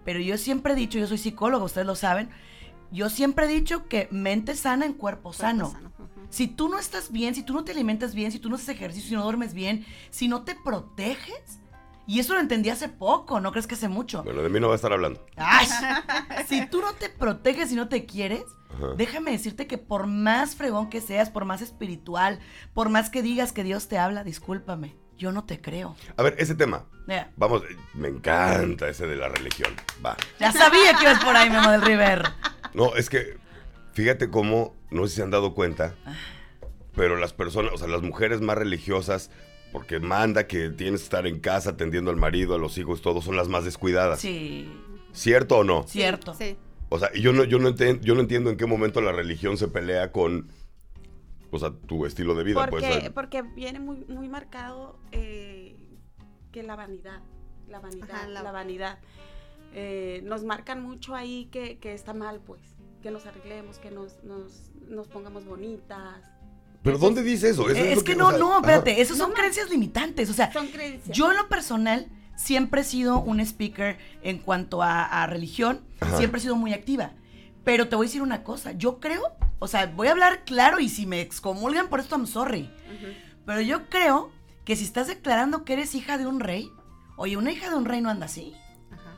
[0.04, 2.28] pero yo siempre he dicho, yo soy psicólogo, ustedes lo saben,
[2.94, 5.74] yo siempre he dicho que mente sana en cuerpo, sano.
[6.30, 8.68] Si tú no estás bien, si tú no te alimentas bien, si tú no haces
[8.68, 11.60] ejercicio, si no duermes bien, si no te proteges,
[12.06, 14.22] y eso lo entendí hace poco, ¿no crees que hace mucho?
[14.22, 15.24] Bueno, de mí no va a estar hablando.
[16.48, 18.44] si tú no te proteges y no te quieres,
[18.96, 22.38] déjame decirte que por más fregón que seas, por más espiritual,
[22.74, 25.96] por más que digas que Dios te habla, discúlpame, yo no te creo.
[26.16, 26.84] A ver, ese tema.
[27.36, 27.62] Vamos,
[27.94, 29.74] me encanta ese de la religión.
[30.04, 30.16] Va.
[30.40, 32.22] Ya sabía que ibas por ahí, Memo del River.
[32.72, 33.36] No, es que
[33.92, 35.94] fíjate cómo, no sé si se han dado cuenta,
[36.94, 39.30] pero las personas, o sea, las mujeres más religiosas,
[39.72, 43.24] porque manda que tienes que estar en casa atendiendo al marido, a los hijos, todos
[43.24, 44.20] son las más descuidadas.
[44.20, 44.70] Sí.
[45.12, 45.84] ¿Cierto o no?
[45.86, 46.34] Cierto.
[46.34, 46.56] Sí.
[46.88, 49.56] O sea, yo no, yo no, entiendo, yo no entiendo en qué momento la religión
[49.56, 50.48] se pelea con,
[51.54, 52.66] o sea, tu estilo de vida.
[52.68, 55.76] Porque, pues, porque viene muy, muy marcado eh,
[56.50, 57.20] que la vanidad,
[57.68, 58.98] la vanidad, la vanidad.
[59.72, 62.60] Eh, nos marcan mucho ahí que, está mal, pues,
[63.02, 66.22] que nos arreglemos, que nos, nos, pongamos bonitas.
[66.82, 67.68] ¿Pero dónde dice eso?
[67.70, 70.52] es, que, no, no, espérate, esos son creencias limitantes, o sea,
[71.06, 75.80] yo en lo personal siempre he sido un speaker en cuanto a, religión,
[76.16, 77.12] siempre he sido muy activa,
[77.64, 79.22] pero te voy a decir una cosa, yo creo,
[79.58, 82.70] o sea, voy a hablar claro y si me excomulgan por esto, I'm sorry,
[83.46, 84.30] pero yo creo
[84.64, 86.70] que si estás declarando que eres hija de un rey,
[87.16, 88.54] oye, una hija de un rey no anda así.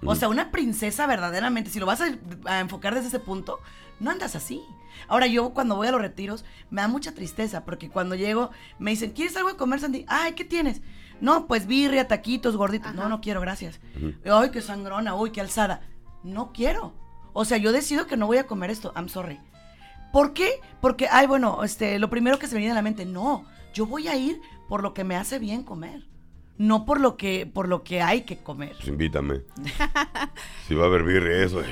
[0.05, 3.61] O sea, una princesa verdaderamente, si lo vas a, enfocar desde ese punto,
[3.99, 4.63] no andas así.
[5.09, 8.91] Ahora yo cuando voy a los retiros me da mucha tristeza porque cuando llego me
[8.91, 10.05] dicen, ¿quieres algo de comer, Sandy?
[10.09, 10.81] Ay, ¿qué tienes?
[11.21, 12.95] No, pues birria, taquitos, gorditos.
[12.95, 13.81] No, no quiero, gracias.
[14.25, 15.81] Ay, qué sangrona, uy, qué alzada.
[16.23, 16.95] No quiero.
[17.37, 18.92] O sea, yo decido que no voy a comer esto.
[18.96, 19.38] I'm sorry.
[20.12, 20.61] ¿Por qué?
[20.81, 23.44] Porque, ay, bueno, este, lo primero que se me viene a la mente, no,
[23.75, 26.07] yo voy a ir por lo que me hace bien comer
[26.59, 28.72] no por lo que por lo que hay que comer.
[28.77, 29.42] Pues invítame.
[30.68, 31.62] si va a haber birria eso,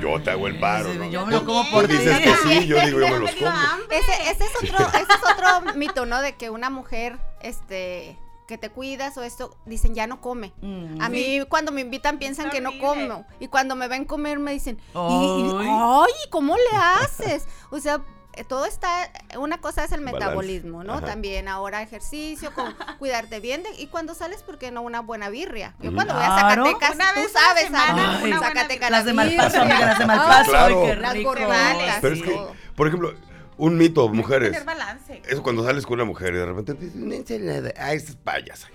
[0.00, 0.92] yo, te hago el paro.
[1.10, 1.94] Yo me lo como por ti.
[1.94, 3.50] dices que sí, yo digo yo me los como.
[3.90, 6.20] Ese, ese, es otro, ese es otro mito, ¿no?
[6.20, 10.52] De que una mujer, este que te cuidas o esto, dicen ya no come.
[10.60, 11.00] Mm.
[11.00, 13.26] a mí cuando me invitan piensan que no como.
[13.40, 17.46] Y cuando me ven comer me dicen, ay, ¿cómo le haces?
[17.70, 18.02] O sea,
[18.36, 21.00] eh, todo está, una cosa es el metabolismo, ¿no?
[21.00, 25.74] También ahora ejercicio, con cuidarte bien y cuando sales, ¿por qué no una buena birria?
[25.80, 30.82] Yo cuando voy a Zacatecas, tú sabes, Ana, Zacatecas, las de Malpaso, las de Malpaso,
[30.82, 31.34] qué rico.
[31.34, 33.14] Las Pero es que, por ejemplo,
[33.56, 34.52] un mito, mujeres.
[34.52, 35.22] Tener balance.
[35.26, 38.66] Eso cuando sales con una mujer y de repente, ay, es payas.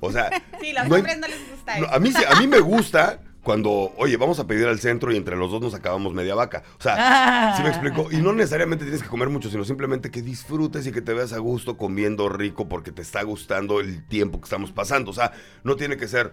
[0.00, 1.90] O sea, sí, los hombres no les gusta eso.
[1.90, 5.36] a mí a mí me gusta cuando, oye, vamos a pedir al centro y entre
[5.36, 6.62] los dos nos acabamos media vaca.
[6.78, 8.08] O sea, ¿sí me explico?
[8.10, 11.34] Y no necesariamente tienes que comer mucho, sino simplemente que disfrutes y que te veas
[11.34, 15.10] a gusto comiendo rico porque te está gustando el tiempo que estamos pasando.
[15.10, 16.32] O sea, no tiene que ser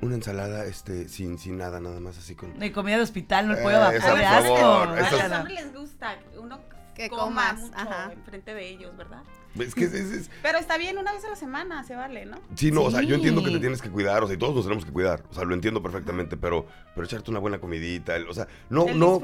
[0.00, 2.58] una ensalada este sin, sin nada, nada más así con...
[2.58, 4.56] De comida de hospital, no puedo eh, bajar de asco.
[4.56, 6.60] A los hombres les gusta uno
[6.94, 9.22] que coma mucho enfrente de ellos, ¿verdad?
[10.42, 12.38] Pero está bien una vez a la semana, se vale, ¿no?
[12.56, 14.54] Sí, no, o sea, yo entiendo que te tienes que cuidar, o sea, y todos
[14.54, 18.14] nos tenemos que cuidar, o sea, lo entiendo perfectamente, pero, pero echarte una buena comidita,
[18.28, 19.20] o sea, no, no,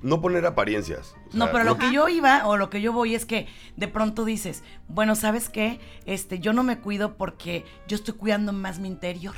[0.00, 1.14] no poner apariencias.
[1.32, 4.24] no, pero lo que yo iba, o lo que yo voy es que de pronto
[4.24, 5.80] dices, bueno, ¿sabes qué?
[6.06, 9.34] Este, yo no me cuido porque yo estoy cuidando más mi interior.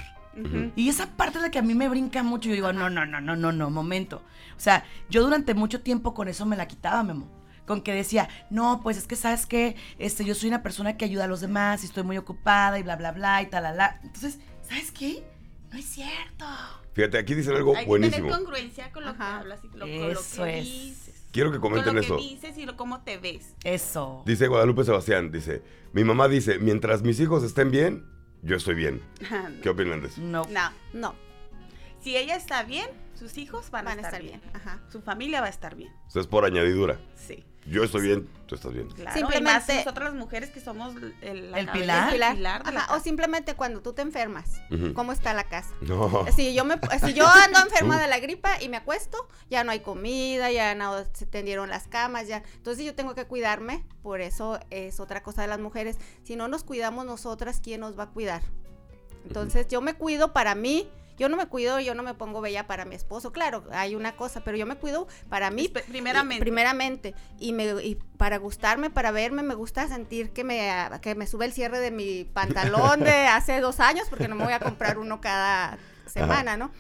[0.77, 2.49] Y esa parte es la que a mí me brinca mucho.
[2.49, 4.23] Yo digo, no, no, no, no, no, no, momento.
[4.57, 8.29] O sea, yo durante mucho tiempo con eso me la quitaba, Memo con que decía,
[8.49, 11.41] no, pues es que sabes que este, yo soy una persona que ayuda a los
[11.41, 13.65] demás y estoy muy ocupada y bla, bla, bla y tal,
[14.03, 15.25] Entonces, ¿sabes qué?
[15.73, 16.47] No es cierto.
[16.95, 18.05] Fíjate, aquí dicen algo buenísimo.
[18.05, 21.25] Hay que tener congruencia con lo que hablas y con lo, que dices.
[21.33, 23.53] Quiero que comenten con lo que dices y lo, cómo te ves.
[23.65, 24.23] Eso.
[24.25, 28.07] Dice Guadalupe Sebastián, dice, mi mamá dice, mientras mis hijos estén bien,
[28.43, 29.03] yo estoy bien.
[29.63, 30.21] ¿Qué opinan de eso?
[30.21, 30.47] No.
[30.51, 31.15] No, no
[32.01, 34.41] Si ella está bien, sus hijos van, a estar, bien.
[34.53, 34.81] Ajá.
[34.91, 35.93] Su familia va a estar bien.
[36.07, 36.99] Eso es por añadidura.
[37.15, 37.45] Sí.
[37.69, 38.89] Yo estoy bien, tú estás bien.
[38.91, 39.39] Claro, Simplemente-
[39.73, 42.07] y más nosotras las mujeres que somos el, la El cabeza, pilar.
[42.09, 42.37] el Pilar.
[42.37, 44.61] pilar de la Ajá, o simplemente cuando tú te enfermas.
[44.95, 45.71] ¿cómo está la casa?
[45.81, 46.25] No.
[46.35, 49.73] Si yo, me, si yo ando enferma de la gripa y me acuesto, ya no
[49.73, 52.45] hay comida, ya no se tendieron las camas, ya.
[52.55, 55.99] Entonces yo tengo que cuidarme, por eso es otra cosa de las mujeres.
[56.23, 58.43] Si no nos cuidamos nosotras, ¿quién nos va a cuidar?
[59.27, 60.89] Entonces yo me cuido para mí.
[61.17, 63.33] Yo no me cuido, yo no me pongo bella para mi esposo.
[63.33, 65.69] Claro, hay una cosa, pero yo me cuido para mí.
[65.69, 66.37] Primeramente.
[66.37, 67.15] y- primeramente.
[67.39, 71.47] Y, me, y para gustarme, para verme, me gusta sentir que me, que me sube
[71.47, 74.99] el cierre de mi pantalón de hace dos años, porque no me voy a comprar
[74.99, 76.71] uno cada semana, ¿no?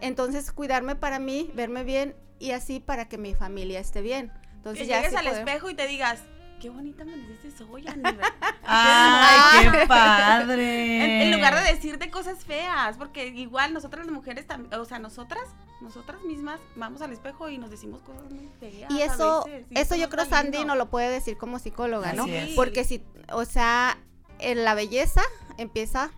[0.00, 4.32] Entonces, cuidarme para mí, verme bien y así para que mi familia esté bien.
[4.54, 6.20] Entonces, que ya llegues al espejo y te digas,
[6.62, 8.20] qué bonita amaneciste hoy, Aníbal".
[8.64, 11.04] ¡Ay, qué padre!
[11.04, 15.00] En, en lugar de decirte cosas feas, porque igual nosotras las mujeres también, o sea,
[15.00, 15.42] nosotras,
[15.80, 18.88] nosotras mismas vamos al espejo y nos decimos cosas muy feas.
[18.92, 20.74] Y a eso, veces, y eso yo creo Sandy lindo.
[20.74, 22.22] no lo puede decir como psicóloga, ¿no?
[22.22, 22.50] Así es.
[22.54, 23.98] Porque si, o sea,
[24.38, 25.22] en la belleza
[25.58, 26.12] empieza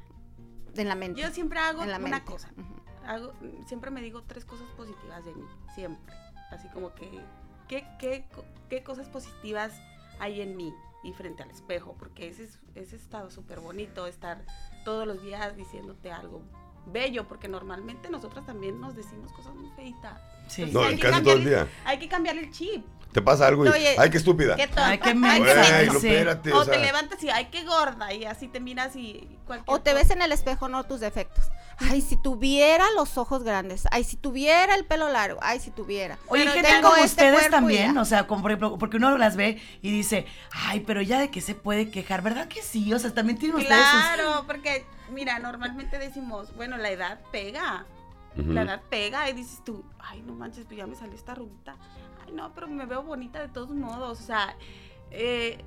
[0.76, 1.22] en la mente.
[1.22, 2.30] Yo siempre hago en la una mente.
[2.30, 2.50] cosa,
[3.06, 3.32] hago,
[3.66, 6.14] siempre me digo tres cosas positivas de mí, siempre.
[6.50, 7.08] Así como que,
[7.66, 8.26] ¿qué, qué,
[8.68, 9.72] qué cosas positivas
[10.18, 10.72] hay en mí
[11.02, 11.94] y frente al espejo?
[11.98, 14.44] Porque ese, es, ese estado súper bonito, estar
[14.84, 16.42] todos los días diciéndote algo
[16.86, 20.20] bello, porque normalmente nosotras también nos decimos cosas muy feitas.
[20.48, 20.66] Sí.
[20.70, 21.68] No, hay que casi todo el cambiarle- día.
[21.84, 22.84] Hay que cambiarle el chip.
[23.12, 23.68] Te pasa algo y.
[23.68, 24.56] Oye, ¡Ay, qué estúpida!
[24.56, 25.26] ¿Qué Ay, qué no,
[25.96, 26.74] espérate, O, o sea.
[26.74, 30.10] te levantas y ay, qué gorda, y así te miras y cualquier O te ves
[30.10, 31.44] en el espejo, no tus defectos.
[31.78, 33.86] Ay, si tuviera los ojos grandes.
[33.90, 35.40] Ay, si tuviera el pelo largo.
[35.42, 36.18] Ay, si tuviera.
[36.28, 38.00] Oye, gente tengo como este ustedes también, ya.
[38.00, 41.30] o sea, como por ejemplo, porque uno las ve y dice, ay, pero ya de
[41.30, 42.92] qué se puede quejar, ¿verdad que sí?
[42.92, 44.00] O sea, también tienen ustedes sus...
[44.00, 47.86] Claro, porque mira, normalmente decimos, bueno, la edad pega.
[48.36, 51.76] La edad pega y dices tú, ay, no manches, pues ya me salió esta arruguita.
[52.26, 54.20] Ay, no, pero me veo bonita de todos modos.
[54.20, 54.56] O sea,
[55.12, 55.64] eh,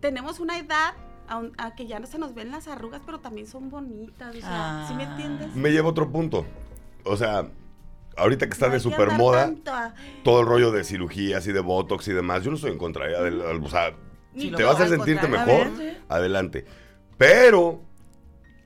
[0.00, 0.94] tenemos una edad
[1.58, 4.34] a que ya no se nos ven las arrugas, pero también son bonitas.
[4.34, 5.10] O sea, ¿sí me Ah.
[5.10, 5.54] entiendes?
[5.54, 6.44] Me lleva a otro punto.
[7.04, 7.46] O sea,
[8.16, 9.52] ahorita que está No de super moda,
[10.24, 13.08] todo el rollo de cirugías y de botox y demás, yo no estoy en contra.
[13.10, 13.14] ¿eh?
[13.16, 13.92] Adel- O sea,
[14.34, 15.98] Ni te vas a sentirte mejor, A ver, sí.
[16.08, 16.64] adelante.
[17.16, 17.80] Pero,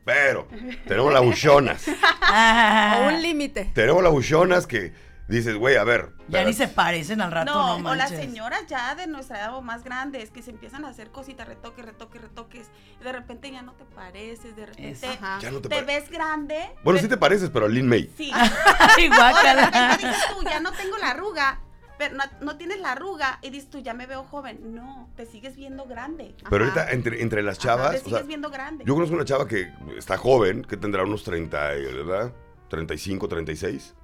[0.04, 0.46] pero,
[0.86, 1.86] tenemos las buchonas.
[2.36, 3.70] Ah, un límite.
[3.74, 4.92] tenemos las buchonas que
[5.28, 6.12] dices, güey, a ver.
[6.28, 9.56] ya ni se parecen al rato, no, No, o las señoras ya de nuestra edad
[9.56, 12.70] o más grandes que se empiezan a hacer cositas, retoques, retoques, retoques.
[13.02, 15.08] De repente ya no te pareces, de repente.
[15.40, 16.58] Ya no te te, pare- ves grande.
[16.82, 18.10] Bueno, sí te pareces, pero a Lin May.
[18.16, 18.30] Sí.
[18.96, 21.60] Dices tú, ya no tengo la arruga,
[21.98, 24.74] pero no, no tienes la arruga y dices tú, ya me veo joven.
[24.74, 26.34] No, te sigues viendo grande.
[26.50, 28.84] Pero ahorita, entre, entre las te chavas, o sigues sea, viendo grande.
[28.86, 32.32] yo conozco una chava que está joven, que tendrá unos 30, ¿verdad?
[32.68, 33.94] 35, 36.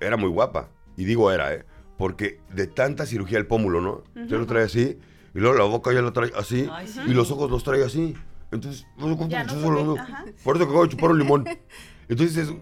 [0.00, 0.68] Era muy guapa.
[0.96, 1.64] Y digo era, ¿eh?
[1.96, 4.04] Porque de tanta cirugía el pómulo, ¿no?
[4.26, 4.98] Ya lo trae así,
[5.34, 7.00] y luego la boca ya lo trae así, Ay, sí.
[7.06, 8.14] y los ojos los trae así.
[8.50, 10.24] Entonces, no sé cómo no se se ve, lo- ajá.
[10.44, 11.44] Por eso que acabo de chupar un limón.
[12.08, 12.54] Entonces dices,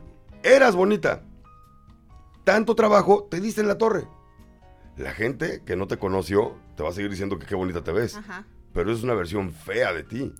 [0.42, 1.22] eras bonita.
[2.44, 4.07] Tanto trabajo, te diste en la torre.
[4.96, 7.92] La gente que no te conoció te va a seguir diciendo que qué bonita te
[7.92, 8.16] ves.
[8.16, 8.46] Ajá.
[8.72, 10.33] Pero es una versión fea de ti.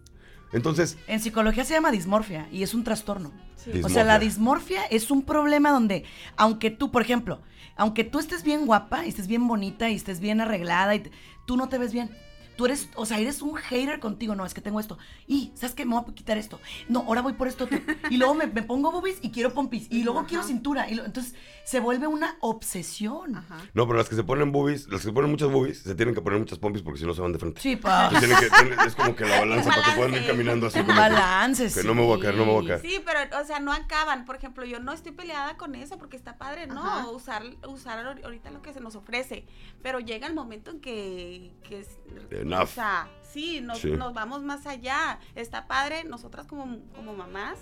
[0.57, 3.31] Entonces, En psicología se llama dismorfia y es un trastorno.
[3.57, 3.83] Sí.
[3.83, 6.05] O sea, la dismorfia es un problema donde,
[6.37, 7.41] aunque tú, por ejemplo,
[7.77, 11.11] aunque tú estés bien guapa y estés bien bonita y estés bien arreglada, y te-
[11.47, 12.11] tú no te ves bien.
[12.57, 14.35] Tú eres, o sea, eres un hater contigo.
[14.35, 14.99] No, es que tengo esto.
[15.27, 15.85] Y, ¿sabes qué?
[15.85, 16.59] Me voy a quitar esto.
[16.89, 17.79] No, ahora voy por esto otro.
[18.11, 19.87] Y luego me, me pongo boobies y quiero pompis.
[19.91, 20.29] Y luego Ajá.
[20.29, 20.89] quiero cintura.
[20.91, 23.37] Y lo- entonces se vuelve una obsesión.
[23.37, 23.59] Ajá.
[23.75, 26.15] no, pero las que se ponen boobies, las que se ponen muchas boobies, se tienen
[26.15, 27.61] que poner muchas pompis porque si no se van de frente.
[27.61, 28.09] Sí, pa.
[28.09, 28.47] Tienen que
[28.87, 30.79] es como que la balanza para que puedan ir caminando así.
[30.81, 32.81] Como que- balance, que no me voy a caer, no me voy a caer.
[32.81, 34.25] Sí, pero, o sea, no acaban.
[34.25, 36.81] Por ejemplo, yo no estoy peleada con eso porque está padre, ¿no?
[36.81, 37.09] Ajá.
[37.11, 39.45] Usar, usar ahor- ahorita lo que se nos ofrece.
[39.83, 41.99] Pero llega el momento en que, que es-
[42.47, 42.63] Enough.
[42.63, 43.91] o sea, sí nos, Sí.
[43.91, 45.19] nos vamos más allá.
[45.35, 47.59] Está padre, nosotras como, como mamás,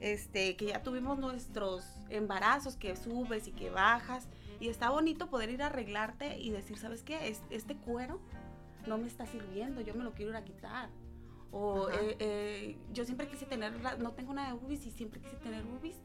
[0.00, 4.28] este, que ya tuvimos nuestros embarazos, que subes y que bajas.
[4.60, 7.28] Y está bonito poder ir a arreglarte y decir, ¿sabes qué?
[7.28, 8.20] Es- Este cuero
[8.86, 10.90] no me está sirviendo, yo me lo quiero ir a quitar.
[11.50, 15.36] O eh, eh, yo siempre quise tener, no tengo nada de boobies y siempre quise
[15.36, 15.96] tener boobies.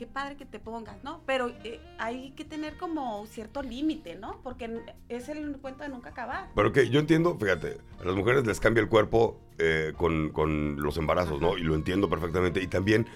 [0.00, 1.20] Qué padre que te pongas, ¿no?
[1.26, 4.40] Pero eh, hay que tener como cierto límite, ¿no?
[4.42, 6.48] Porque es el cuento de nunca acabar.
[6.54, 10.80] Pero que yo entiendo, fíjate, a las mujeres les cambia el cuerpo eh, con, con
[10.80, 11.58] los embarazos, ¿no?
[11.58, 12.62] Y lo entiendo perfectamente.
[12.62, 13.08] Y también,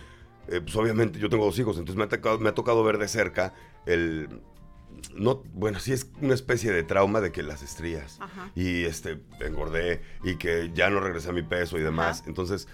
[0.48, 2.98] eh, pues obviamente yo tengo dos hijos, entonces me ha, tocado, me ha tocado ver
[2.98, 3.54] de cerca
[3.86, 4.42] el...
[5.14, 8.18] No, bueno, sí es una especie de trauma de que las estrías.
[8.20, 8.50] Ajá.
[8.54, 12.24] Y este, engordé y que ya no regresé a mi peso y demás.
[12.26, 12.68] Entonces,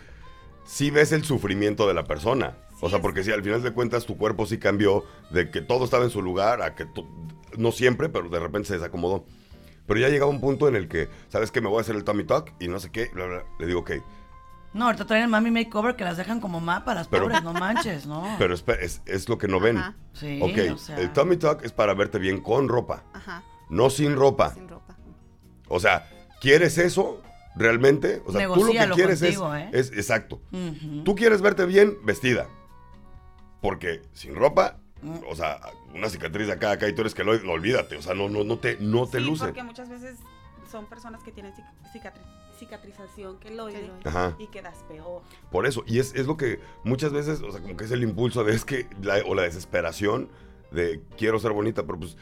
[0.65, 2.57] sí ves el sufrimiento de la persona.
[2.81, 5.85] o sea, porque si al final de cuentas tu cuerpo sí cambió de que todo
[5.85, 6.87] estaba en su lugar a que
[7.57, 9.25] no siempre, pero de repente se desacomodó.
[9.87, 11.61] Pero ya llegaba un punto en el que, ¿sabes qué?
[11.61, 13.11] Me voy a hacer el tummy tuck y no sé qué.
[13.59, 13.91] Le digo, ok.
[14.73, 18.07] No, ahorita traen el mami makeover que las dejan como mapas, pero, pobres, no manches,
[18.07, 18.25] ¿no?
[18.39, 19.83] Pero es, es, lo que no ven.
[20.13, 23.03] Sí, ok, el tummy tuck es para verte bien con ropa.
[23.13, 23.43] Ajá.
[23.69, 24.55] No sin ropa.
[24.55, 24.97] Sin ropa.
[25.69, 26.09] O sea,
[26.41, 27.21] ¿quieres eso?
[27.57, 29.71] Realmente, o sea, tú lo que quieres es, ¿eh?
[29.73, 30.41] es, exacto.
[31.05, 32.49] Tú quieres verte bien vestida.
[33.61, 35.19] Porque sin ropa, mm.
[35.29, 35.61] o sea,
[35.95, 38.59] una cicatriz acá, acá y tú eres que lo, olvídate, o sea, no, no, no
[38.59, 39.45] te, no te sí, luce.
[39.45, 40.19] porque muchas veces
[40.71, 41.53] son personas que tienen
[42.59, 45.23] cicatrización que lo y quedas peor.
[45.51, 48.03] Por eso, y es, es, lo que muchas veces, o sea, como que es el
[48.03, 48.87] impulso de es que,
[49.27, 50.31] o la desesperación
[50.71, 52.17] de quiero ser bonita, pero pues,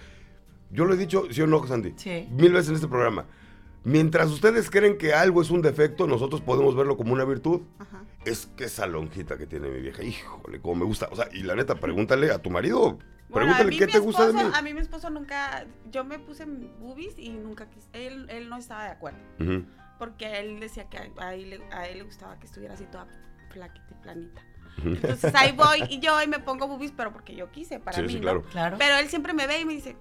[0.70, 1.94] yo lo he dicho, ¿sí o no, Sandy?
[1.96, 2.28] Sí.
[2.32, 3.26] Mil veces en este programa
[3.88, 7.62] Mientras ustedes creen que algo es un defecto, nosotros podemos verlo como una virtud.
[7.78, 8.04] Ajá.
[8.26, 11.08] Es que esa lonjita que tiene mi vieja, híjole, cómo me gusta.
[11.10, 12.98] O sea, y la neta, pregúntale a tu marido.
[13.32, 14.40] pregúntale qué te gusta de mí.
[14.52, 18.58] A mí mi esposo nunca, yo me puse boobies y nunca quise, él, él no
[18.58, 19.20] estaba de acuerdo.
[19.98, 23.06] Porque él decía que a, él, a él le gustaba que estuviera así toda
[23.50, 24.42] flaquita y planita.
[24.84, 28.12] Entonces ahí voy y yo y me pongo boobies, pero porque yo quise, para mí.
[28.12, 28.42] Sí, claro.
[28.42, 28.76] claro.
[28.78, 29.96] Pero él siempre me ve y me dice,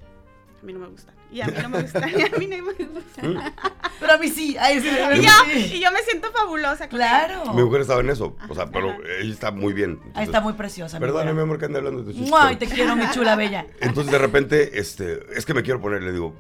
[0.62, 1.13] a mí no me gusta.
[1.32, 2.10] Y a mí no me gusta.
[2.10, 3.22] Y a mí no me gusta.
[4.00, 4.58] pero a mí sí.
[4.60, 6.88] Ay, sí, y, yo, y yo me siento fabulosa.
[6.88, 7.54] Claro.
[7.54, 8.36] Mi mujer estaba en eso.
[8.50, 10.00] O sea, pero ella está muy bien.
[10.13, 11.00] Ahí está muy preciosa.
[11.00, 13.67] Perdóname, mi amor, que ande hablando de tu Ay, te quiero, mi chula bella.
[13.82, 16.34] Entonces, de repente, este, es que me quiero poner, le digo,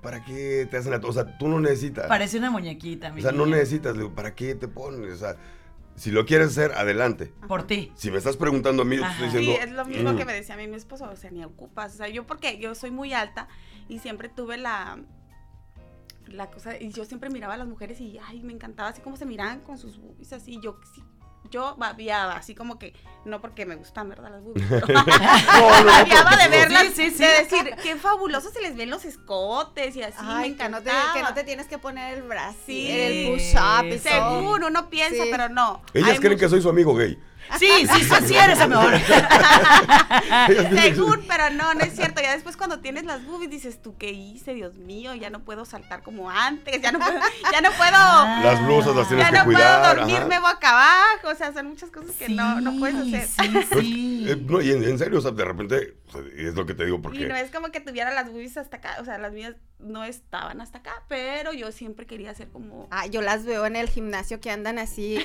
[0.00, 0.98] ¿para qué te hacen la...
[0.98, 2.06] O sea, tú no necesitas.
[2.06, 3.92] Parece una muñequita, mi O sea, no necesitas.
[3.92, 5.12] Le digo, ¿para qué te pones?
[5.12, 5.36] O sea
[5.96, 7.32] si lo quieres hacer, adelante.
[7.46, 7.92] Por ti.
[7.94, 9.52] Si me estás preguntando a mí, estoy diciendo.
[9.52, 10.26] Sí, es lo mismo que mm".
[10.26, 11.94] me decía a mí mi esposo, o sea, ni ocupas.
[11.94, 13.48] O sea, yo porque yo soy muy alta
[13.88, 14.98] y siempre tuve la
[16.26, 19.16] la cosa y yo siempre miraba a las mujeres y ay, me encantaba así como
[19.16, 21.02] se miraban con sus boobies así, yo sí
[21.50, 24.30] yo babiaba, así como que, no porque me gustan, ¿verdad?
[24.30, 24.66] Las boobies.
[24.70, 24.86] Pero
[25.84, 30.54] babiaba de verlas, de decir, qué fabuloso se les ven los escotes y así, Ay,
[30.54, 33.98] que no, te, que no te tienes que poner el brazo, sí, el push-up.
[34.00, 35.82] Según uno piensa, pero no.
[35.94, 37.18] Ellas creen que soy su amigo gay.
[37.58, 38.92] Sí, sí, sí, sí eres amor.
[40.74, 42.22] Según, pero no, no es cierto.
[42.22, 44.54] Ya después cuando tienes las boobies dices, ¿tú qué hice?
[44.54, 47.18] Dios mío, ya no puedo saltar como antes, ya no puedo,
[47.52, 47.90] ya no puedo.
[48.42, 49.80] las blusas las tienes que no cuidar.
[49.80, 53.26] puedo dormirme boca abajo, o sea, son muchas cosas que no, no puedes hacer.
[53.26, 54.24] Sí, sí.
[54.28, 55.96] Eh, no, y en, serio, o sea, de repente,
[56.36, 57.22] es lo que te digo porque...
[57.22, 60.04] Y no es como que tuviera las boobies hasta acá, o sea, las mías no
[60.04, 62.88] estaban hasta acá, pero yo siempre quería hacer como...
[62.90, 65.18] Ah, yo las veo en el gimnasio que andan así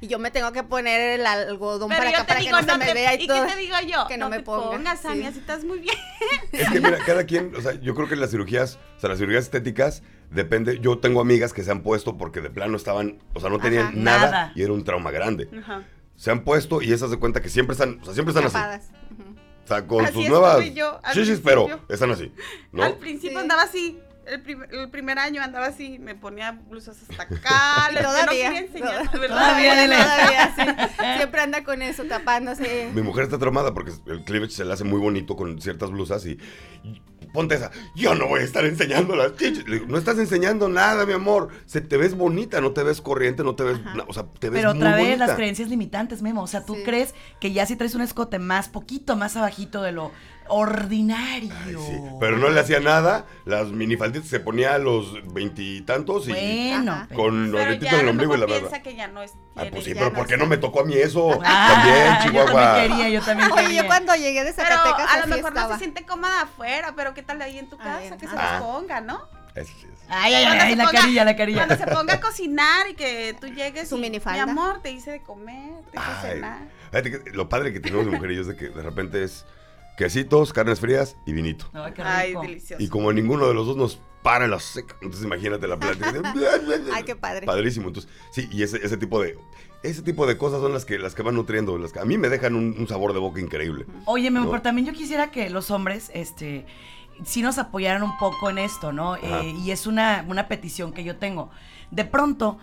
[0.00, 2.94] y, yo me tengo que poner el algodón para acá para que no, se me
[2.94, 3.44] vea y, todo.
[3.44, 4.06] ¿Y qué te digo yo?
[4.06, 5.96] Que no, me pongas, Ani, así estás muy bien.
[6.52, 9.18] Es que mira, cada quien, o sea, yo creo que las cirugías, o sea, las
[9.18, 13.40] cirugías estéticas, depende, yo tengo amigas que se han puesto porque de plano estaban, o
[13.40, 15.48] sea, no tenían nada, y era un trauma grande.
[16.16, 18.86] Se han puesto y esas de cuenta que siempre están, o sea, siempre están así.
[19.64, 20.62] O sea, con sus nuevas.
[21.12, 22.32] Sí, sí, pero están así.
[22.70, 22.84] ¿no?
[22.84, 23.98] Al principio andaba así.
[24.26, 27.90] El, el, primer año andaba así, me ponía blusas hasta acá.
[28.00, 28.50] todavía.
[28.50, 30.96] No enseñar, todavía, todavía, sí.
[31.16, 32.90] Siempre anda con eso, tapándose.
[32.94, 36.24] Mi mujer está traumada porque el cleavage se le hace muy bonito con ciertas blusas
[36.26, 36.38] y
[37.34, 37.70] ponte esa.
[37.94, 39.64] Yo no voy a estar enseñando las chichis.
[39.88, 41.48] no estás enseñando nada, mi amor.
[41.66, 43.80] Se te ves bonita, no te ves corriente, no te ves.
[44.06, 46.42] o sea, te ves Pero otra vez las creencias limitantes, Memo.
[46.42, 49.92] O sea, tú crees que ya si traes un escote más, poquito más abajito de
[49.92, 50.12] lo
[50.48, 51.52] ordinario.
[52.20, 53.26] Pero no le hacía nada.
[53.44, 58.34] Las minifalditas se ponía a los veintitantos y, bueno, con los lentitos en el ombligo
[58.36, 58.82] y la verdad.
[58.82, 59.32] que ya no es.
[59.56, 61.38] Ah, pues sí, pero ¿por qué no me tocó a mí eso?
[61.42, 62.46] también, Chihuahua.
[62.46, 63.68] Yo también quería, yo también quería.
[63.68, 65.06] Oye, yo cuando llegué de Zacatecas.
[65.12, 67.76] Pero a lo mejor no se siente cómoda afuera, pero ¿qué tal ahí en tu
[67.76, 68.16] casa?
[68.16, 69.22] que se los ponga, ¿no?
[70.08, 71.66] Ay, ay, ay, la carilla, la carilla.
[71.66, 74.44] Cuando se ponga a cocinar y que tú llegues Su minifalda.
[74.44, 76.58] mi amor, te hice de comer, te hice cenar.
[77.32, 79.46] Lo padre que tenemos de mujeres es de que de repente es
[79.96, 81.66] quesitos, carnes frías y vinito.
[81.98, 82.82] Ay, delicioso.
[82.82, 86.12] Y como ninguno de los dos nos para en la seca, entonces imagínate la plática.
[86.94, 87.44] Ay, qué padre.
[87.44, 87.88] Padrísimo.
[87.88, 89.36] Entonces, sí, y ese, ese tipo de
[89.82, 92.16] ese tipo de cosas son las que las que van nutriendo, las que a mí
[92.16, 93.84] me dejan un, sabor de boca increíble.
[94.06, 94.48] Oye, ¿no?
[94.48, 96.64] pero también yo quisiera que los hombres, este,
[97.22, 99.16] sí nos apoyaran un poco en esto, ¿no?
[99.16, 101.50] Eh, y es una, una petición que yo tengo.
[101.90, 102.58] De pronto,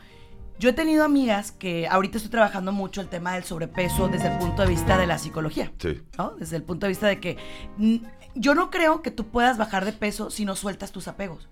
[0.62, 4.38] yo he tenido amigas que ahorita estoy trabajando mucho el tema del sobrepeso desde el
[4.38, 5.74] punto de vista de la psicología.
[5.80, 6.04] Sí.
[6.20, 6.36] ¿no?
[6.38, 7.38] Desde el punto de vista de que
[8.36, 11.50] yo no creo que tú puedas bajar de peso si no sueltas tus apegos,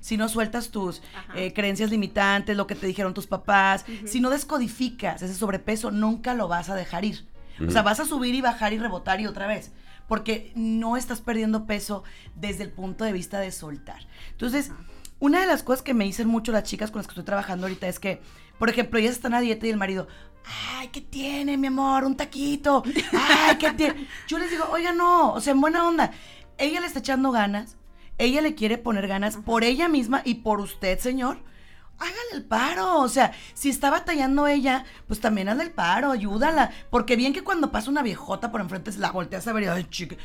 [0.00, 1.02] si no sueltas tus
[1.34, 6.32] eh, creencias limitantes, lo que te dijeron tus papás, si no descodificas ese sobrepeso, nunca
[6.32, 7.26] lo vas a dejar ir.
[7.60, 9.72] O sea, vas a subir y bajar y rebotar y otra vez,
[10.08, 12.04] porque no estás perdiendo peso
[12.36, 14.06] desde el punto de vista de soltar.
[14.30, 14.72] Entonces,
[15.18, 17.66] una de las cosas que me dicen mucho las chicas con las que estoy trabajando
[17.66, 18.20] ahorita es que,
[18.58, 20.08] por ejemplo, ellas están a dieta y el marido,
[20.78, 22.04] ay, ¿qué tiene, mi amor?
[22.04, 22.82] Un taquito.
[23.12, 24.06] Ay, ¿qué tiene?
[24.28, 26.12] Yo les digo, oiga, no, o sea, en buena onda.
[26.58, 27.76] Ella le está echando ganas,
[28.18, 31.38] ella le quiere poner ganas por ella misma y por usted, señor.
[31.98, 36.70] Hágale el paro, o sea, si está batallando ella, pues también hazle el paro, ayúdala.
[36.90, 39.66] Porque bien que cuando pasa una viejota por enfrente, se la volteas a ver y,
[39.66, 40.16] ay, chica,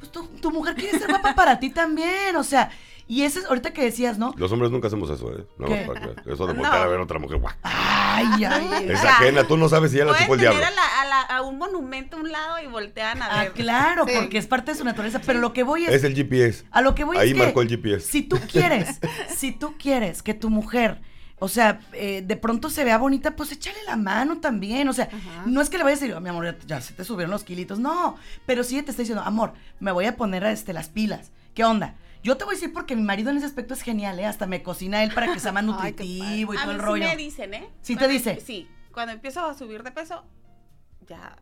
[0.00, 2.70] pues tu, tu mujer quiere ser guapa para ti también, o sea,
[3.06, 4.32] y ese es ahorita que decías, ¿no?
[4.36, 5.44] Los hombres nunca hacemos eso, ¿eh?
[5.58, 5.84] No, ¿Qué?
[5.86, 7.38] para que- eso de voltear a ver a otra mujer.
[7.38, 7.52] guau.
[7.62, 10.58] Ay, ay, Es ajena, tú no sabes si ya la chupó el diablo.
[10.64, 13.52] a, la- a la- a un monumento a un lado y voltean a Ah, ver.
[13.52, 14.14] claro, Sí.
[14.16, 15.20] porque es parte de su naturaleza.
[15.26, 15.92] Pero lo que voy es.
[15.92, 16.64] Es el GPS.
[16.70, 17.42] A lo que voy Ahí es que.
[17.42, 18.06] marcó el GPS.
[18.06, 19.00] Si tú quieres,
[19.36, 21.00] si tú quieres que tu mujer.
[21.42, 24.88] O sea, eh, de pronto se vea bonita, pues échale la mano también.
[24.88, 25.42] O sea, Ajá.
[25.46, 27.30] no es que le vayas a decir, "Oh, mi amor, ya, ya se te subieron
[27.30, 27.78] los kilitos.
[27.78, 28.16] No,
[28.46, 31.32] pero sí te está diciendo, amor, me voy a poner este, las pilas.
[31.54, 31.94] ¿Qué onda?
[32.22, 34.26] Yo te voy a decir porque mi marido en ese aspecto es genial, ¿eh?
[34.26, 36.80] Hasta me cocina él para que sea más Ay, nutritivo y a todo mí el
[36.80, 37.04] sí rollo.
[37.06, 37.70] me dicen, ¿eh?
[37.80, 38.38] ¿Sí te dice?
[38.44, 38.68] Sí.
[38.92, 40.22] Cuando empiezo a subir de peso,
[41.08, 41.34] ya,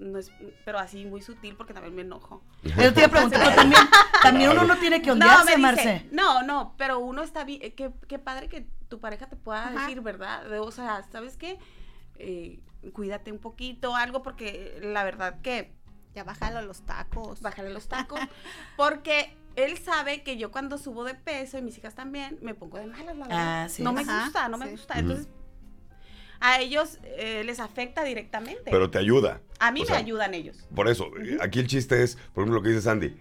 [0.00, 0.30] no es,
[0.64, 2.44] pero así muy sutil porque también me enojo.
[2.62, 3.82] Yo te iba a preguntar, pero también,
[4.22, 6.08] también uno no tiene que ondearse, me dice- Marce.
[6.12, 9.68] no, no, pero uno está bien, eh, qué, qué padre que tu pareja te pueda
[9.68, 9.80] Ajá.
[9.86, 10.44] decir, ¿verdad?
[10.48, 11.58] De- o sea, ¿sabes qué?
[12.18, 12.60] Eh,
[12.92, 15.72] cuídate un poquito, algo, porque la verdad que
[16.14, 17.40] Ya bájalo los tacos.
[17.42, 18.20] bajarle los tacos,
[18.76, 22.78] porque él sabe que yo cuando subo de peso y mis hijas también, me pongo
[22.78, 23.64] de malas, la verdad.
[23.64, 23.82] Ah, sí.
[23.82, 24.98] no me Ajá, gusta, no me gusta.
[24.98, 25.28] Entonces,
[26.40, 28.70] a ellos eh, les afecta directamente.
[28.70, 29.40] Pero te ayuda.
[29.58, 30.66] a mí o me sea, ayudan ellos.
[30.74, 33.16] Por eso, eh, aquí el chiste es, por ejemplo, lo que dice Sandy.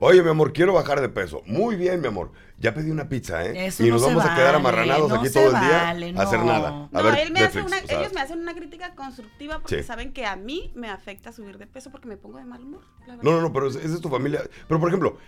[0.00, 1.42] Oye, mi amor, quiero bajar de peso.
[1.46, 2.32] Muy bien, mi amor.
[2.58, 3.66] Ya pedí una pizza, ¿eh?
[3.66, 5.82] Eso y no nos se vamos a quedar vale, amarranados no aquí todo el día
[5.84, 6.44] vale, a hacer no.
[6.46, 6.68] nada.
[6.68, 8.94] A No, ver él me hace Netflix, una, o sea, ellos me hacen una crítica
[8.94, 9.82] constructiva porque Sí.
[9.82, 12.82] saben que a mí me afecta subir de peso porque me pongo de mal humor.
[13.22, 14.42] No, no, no, pero esa es tu familia.
[14.68, 15.18] Pero, por ejemplo,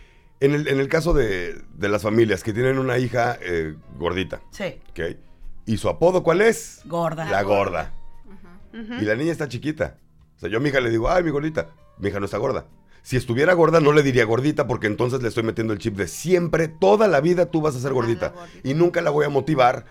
[0.41, 4.41] en el, en el caso de, de las familias que tienen una hija eh, gordita,
[4.51, 5.17] Sí, ¿ok?
[5.67, 6.81] ¿Y su apodo cuál es?
[6.85, 7.25] gorda.
[7.29, 7.93] La gorda.
[8.31, 8.61] Ajá.
[8.83, 8.95] Ujú.
[9.03, 9.99] Y la niña está chiquita.
[10.37, 11.71] O sea, yo a mi hija le digo, ay, mi gordita.
[11.99, 12.67] Mi hija no está gorda.
[13.07, 16.09] Si estuviera gorda, no le diría gordita porque entonces le estoy metiendo el chip de
[16.09, 18.35] siempre, toda la vida tú vas a ser gordita.
[18.65, 19.85] Y nunca la voy a motivar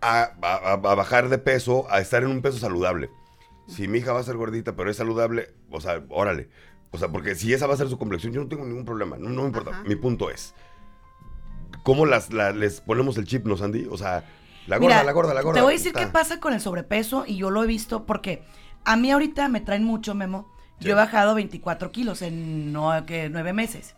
[0.00, 3.08] a, a- a- a bajar de peso, a estar en un peso saludable.
[3.68, 6.48] Si mi hija va a ser gordita, pero es saludable, o sea, órale.
[6.90, 9.16] O sea, porque si esa va a ser su complexión, yo no tengo ningún problema.
[9.16, 9.70] No, no me importa.
[9.70, 9.84] Ajá.
[9.84, 10.52] Mi punto es,
[11.84, 13.86] ¿cómo las, la- les ponemos el chip, no, Sandy?
[13.88, 14.24] O sea,
[14.66, 15.60] la gorda, Mira, la gorda, la gorda.
[15.60, 16.00] Te voy a decir Está.
[16.00, 18.42] qué pasa con el sobrepeso y yo lo he visto porque
[18.84, 20.52] a mí ahorita me traen mucho, Memo.
[20.80, 20.86] Sí.
[20.86, 23.94] Yo he bajado 24 kilos en no, que nueve meses.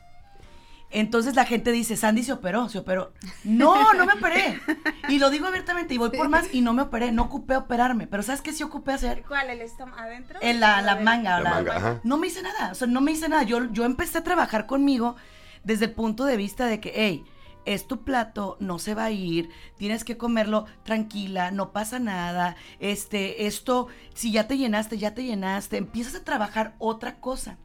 [0.94, 3.14] Entonces la gente dice, Sandy se operó, se operó.
[3.44, 4.60] No, no me operé.
[5.08, 8.06] Y lo digo abiertamente y voy por más y no me operé, no ocupé operarme.
[8.06, 9.22] Pero ¿sabes qué sí ocupé hacer?
[9.26, 9.48] ¿Cuál?
[9.48, 10.38] ¿El estómago adentro?
[10.42, 11.40] En la, la ¿O el- manga.
[11.40, 12.00] La manga, ajá.
[12.04, 13.42] No me hice nada, o sea, no me hice nada.
[13.44, 15.16] Yo, yo empecé a trabajar conmigo
[15.64, 17.24] desde el punto de vista de que, hey,
[17.64, 22.56] es tu plato, no se va a ir, tienes que comerlo tranquila, no pasa nada.
[22.78, 27.58] Este, esto, si ya te llenaste, ya te llenaste, empiezas a trabajar otra cosa.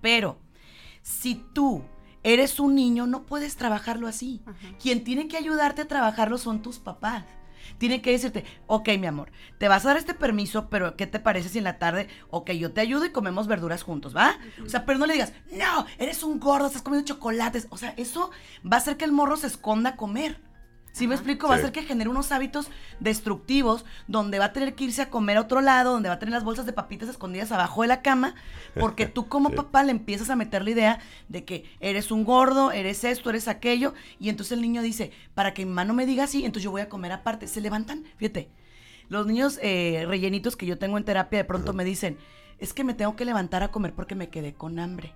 [0.00, 0.38] Pero,
[1.02, 1.82] si tú
[2.22, 4.42] eres un niño, no puedes trabajarlo así.
[4.46, 4.76] Ajá.
[4.80, 7.24] Quien tiene que ayudarte a trabajarlo son tus papás.
[7.76, 11.20] Tienen que decirte, ok, mi amor, te vas a dar este permiso, pero ¿qué te
[11.20, 14.38] parece si en la tarde, ok, yo te ayudo y comemos verduras juntos, ¿va?
[14.64, 17.66] O sea, pero no le digas, no, eres un gordo, estás comiendo chocolates.
[17.70, 18.30] O sea, eso
[18.64, 20.40] va a hacer que el morro se esconda a comer.
[20.98, 21.46] ¿Sí me explico?
[21.46, 22.68] Va a hacer que genere unos hábitos
[22.98, 26.18] destructivos donde va a tener que irse a comer a otro lado, donde va a
[26.18, 28.34] tener las bolsas de papitas escondidas abajo de la cama,
[28.78, 29.54] porque tú como Sí.
[29.56, 33.46] papá le empiezas a meter la idea de que eres un gordo, eres esto, eres
[33.48, 36.64] aquello, y entonces el niño dice, para que mi mamá no me diga así, entonces
[36.64, 37.46] yo voy a comer aparte.
[37.46, 38.48] Se levantan, fíjate,
[39.08, 42.18] los niños eh, rellenitos que yo tengo en terapia de pronto me dicen,
[42.58, 45.14] es que me tengo que levantar a comer porque me quedé con hambre.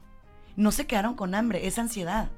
[0.55, 2.31] No se quedaron con hambre, es ansiedad.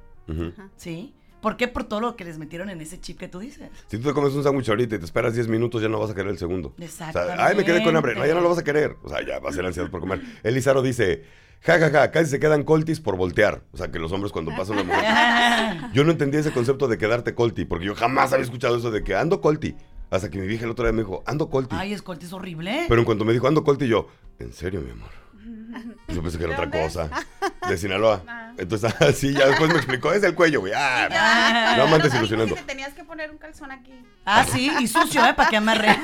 [0.77, 1.13] ¿sí?
[1.45, 1.67] ¿Por qué?
[1.67, 3.69] Por todo lo que les metieron en ese chip que tú dices.
[3.85, 6.09] Si tú te comes un sándwich ahorita y te esperas 10 minutos, ya no vas
[6.09, 6.73] a querer el segundo.
[6.75, 8.15] O sea, ay, me quedé con hambre.
[8.15, 8.95] No, ya no lo vas a querer.
[9.03, 10.23] O sea, ya va a ser ansiedad por comer.
[10.43, 11.23] Elizaro dice,
[11.61, 13.61] ja, ja, ja, casi se quedan coltis por voltear.
[13.73, 15.91] O sea, que los hombres cuando pasan una mujer...
[15.93, 19.03] Yo no entendía ese concepto de quedarte colti, porque yo jamás había escuchado eso de
[19.03, 19.75] que ando colti.
[20.09, 21.75] Hasta que mi vieja el otro día me dijo, ando colti.
[21.77, 22.85] Ay, escolte es horrible.
[22.87, 24.07] Pero en cuanto me dijo, ando colti, yo,
[24.39, 25.24] ¿en serio, mi amor?
[26.07, 27.09] Yo pensé que era ¿De otra cosa.
[27.69, 28.23] De Sinaloa.
[28.27, 28.53] Ah.
[28.57, 30.73] Entonces, así, ya después me explicó, es el cuello, güey.
[30.75, 31.75] Ah, Ah.
[31.77, 32.55] no andes ilusionando.
[32.55, 33.93] que te tenías que poner un calzón aquí.
[34.25, 35.33] Ah, sí, y sucio, ¿eh?
[35.33, 35.97] Para que amarre.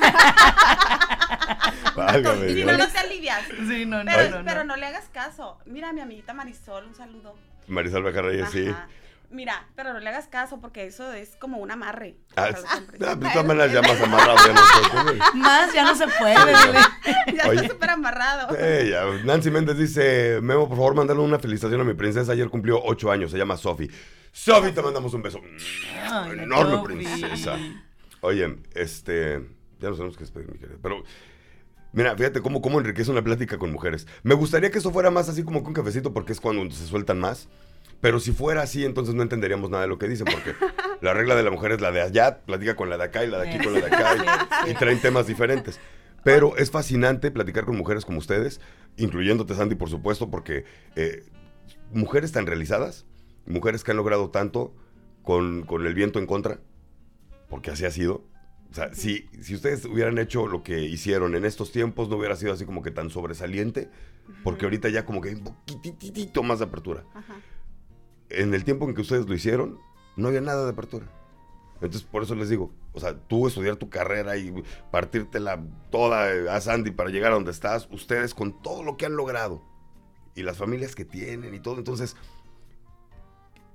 [1.96, 2.70] Válgame Si Dios.
[2.72, 3.40] no, no te alivias.
[3.68, 4.44] Sí, no, no, Pero, no, no.
[4.44, 5.58] pero no le hagas caso.
[5.66, 7.34] Mira a mi amiguita Marisol, un saludo.
[7.68, 8.74] Marisol Bejarreyes, sí.
[9.32, 12.16] Mira, pero no le hagas caso porque eso es como un amarre.
[12.36, 13.00] Ah, ah, hombres.
[13.00, 15.18] de todas maneras ya más amarrado ya no güey.
[15.34, 16.34] Más ya no se puede,
[17.34, 17.60] ya Oye.
[17.62, 18.54] está súper amarrado.
[18.58, 19.22] Eh.
[19.24, 22.32] Nancy Méndez dice, Memo, por favor, mandale una felicitación a mi princesa.
[22.32, 23.90] Ayer cumplió ocho años, se llama Sofi.
[24.32, 25.40] Sofi, te mandamos un beso.
[26.10, 27.58] Ay, Enorme princesa.
[28.20, 29.40] Oye, este,
[29.80, 30.76] ya nos tenemos que despedir, mi querida.
[30.82, 31.02] Pero,
[31.92, 34.06] mira, fíjate cómo, cómo enriquece una plática con mujeres.
[34.22, 36.86] Me gustaría que eso fuera más así como que un cafecito porque es cuando se
[36.86, 37.48] sueltan más.
[38.02, 40.54] Pero si fuera así, entonces no entenderíamos nada de lo que dicen, porque
[41.00, 43.30] la regla de la mujer es la de allá, platica con la de acá y
[43.30, 45.78] la de aquí con la de acá, y, y traen temas diferentes.
[46.24, 48.60] Pero es fascinante platicar con mujeres como ustedes,
[48.96, 50.64] incluyéndote, Sandy, por supuesto, porque
[50.96, 51.24] eh,
[51.92, 53.06] mujeres tan realizadas,
[53.46, 54.74] mujeres que han logrado tanto
[55.22, 56.58] con, con el viento en contra,
[57.48, 58.24] porque así ha sido.
[58.68, 62.34] O sea, si, si ustedes hubieran hecho lo que hicieron en estos tiempos, no hubiera
[62.34, 63.90] sido así como que tan sobresaliente,
[64.42, 67.34] porque ahorita ya como que hay un poquitito más de apertura Ajá.
[68.32, 69.78] En el tiempo en que ustedes lo hicieron,
[70.16, 71.06] no había nada de apertura.
[71.76, 74.54] Entonces, por eso les digo, o sea, tú estudiar tu carrera y
[74.90, 75.60] partírtela
[75.90, 79.16] toda eh, a Sandy para llegar a donde estás, ustedes con todo lo que han
[79.16, 79.62] logrado
[80.36, 82.16] y las familias que tienen y todo, entonces,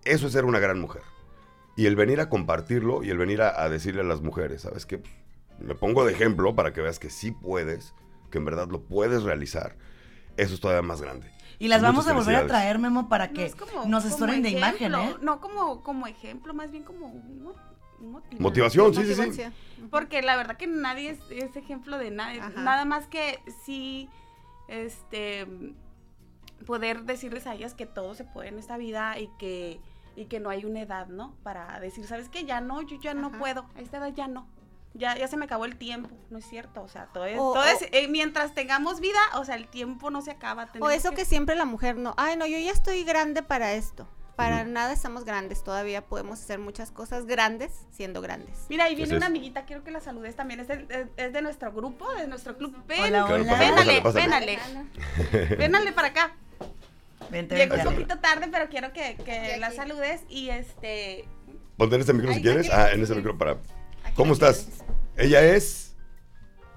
[0.05, 1.01] eso es ser una gran mujer.
[1.75, 4.99] Y el venir a compartirlo y el venir a, decirle a las mujeres, ¿sabes qué?
[4.99, 5.13] Pues,
[5.59, 7.93] me pongo de ejemplo para que veas que sí puedes,
[8.31, 9.75] que en verdad lo puedes realizar,
[10.37, 11.29] eso es todavía más grande.
[11.59, 14.43] Y las vamos a volver a traer, Memo, para No que es como- nos estoren
[14.43, 15.15] de imagen, ¿eh?
[15.21, 17.55] No como, como ejemplo, más bien como un mo-
[17.99, 18.43] un motivante.
[18.43, 19.21] Motivación, sí, sí, sí.
[19.21, 19.53] Motivación.
[19.89, 22.41] Porque la verdad que nadie es, es ejemplo de nadie.
[22.41, 22.61] Ajá.
[22.61, 24.07] Nada más que sí,
[24.67, 25.47] este,
[26.65, 29.79] poder decirles a ellas que todo se puede en esta vida y que,
[30.15, 31.33] y que no hay una edad, ¿no?
[31.43, 32.45] Para decir, ¿sabes qué?
[32.45, 33.65] Ya no, yo ya no puedo.
[33.75, 34.47] A esta edad ya no.
[34.93, 37.53] Ya, ya se me acabó el tiempo, no es cierto, o sea, todo es, O-
[37.53, 40.69] todo es- o- eh, mientras tengamos vida, o sea, el tiempo no se acaba.
[40.79, 44.07] O eso que siempre la mujer no, ay no, yo ya estoy grande para esto.
[44.35, 48.65] Para nada estamos grandes, todavía podemos hacer muchas cosas grandes siendo grandes.
[48.69, 50.59] Mira, ahí viene una amiguita, quiero que la saludes también.
[50.59, 52.75] Es de, es- de nuestro grupo, de nuestro club.
[52.87, 53.51] Ven, Hola, Claro, hola.
[53.51, 54.59] pásale, vénale, pásale,
[55.31, 55.55] vénale.
[55.57, 56.35] Vénale para acá.
[57.31, 57.87] Vente, Llegó vente.
[57.89, 61.27] un poquito tarde, pero quiero que, que la saludes y este.
[61.77, 62.69] Ponte en este micro si quieres.
[62.71, 63.57] Ah, en ese micro para.
[64.17, 64.67] ¿Cómo estás?
[65.15, 65.95] Ella es.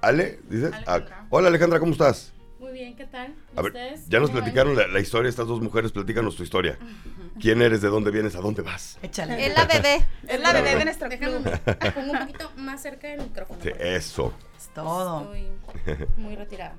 [0.03, 0.39] ¿Ale?
[0.49, 0.71] ¿Dices?
[0.87, 2.33] Ah, hola Alejandra, ¿cómo estás?
[2.59, 3.35] Muy bien, ¿qué tal?
[3.55, 4.07] ¿Y A ver, ustedes?
[4.09, 6.79] ya nos platicaron la, la historia, estas dos mujeres, platícanos tu historia.
[7.41, 7.81] ¿Quién eres?
[7.81, 8.35] ¿De dónde vienes?
[8.37, 8.99] ¿A dónde vas?
[9.03, 9.47] Échale.
[9.47, 10.07] Es la bebé.
[10.29, 11.61] Es la bebé de nuestro Déjame, club.
[11.81, 13.59] me pongo un poquito más cerca del micrófono.
[13.63, 14.35] Sí, eso.
[14.57, 15.35] Es todo.
[15.35, 16.77] Estoy muy retirada.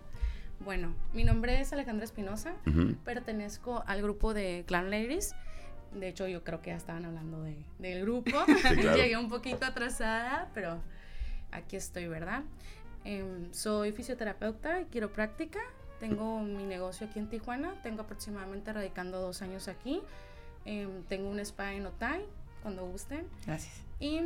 [0.60, 2.54] Bueno, mi nombre es Alejandra Espinosa.
[3.04, 5.34] Pertenezco al grupo de Clan Ladies.
[5.94, 8.32] De hecho, yo creo que ya estaban hablando de, del grupo.
[8.46, 8.96] claro.
[8.96, 10.80] Llegué un poquito atrasada, pero
[11.52, 12.44] aquí estoy, ¿verdad?
[13.04, 15.60] Em, soy fisioterapeuta y quiropráctica.
[16.00, 17.74] Tengo mi negocio aquí en Tijuana.
[17.84, 20.02] Tengo aproximadamente radicando dos años aquí.
[20.66, 22.26] Em, tengo un spa en Otay,
[22.62, 23.28] cuando gusten.
[23.46, 23.82] Gracias.
[24.00, 24.22] Y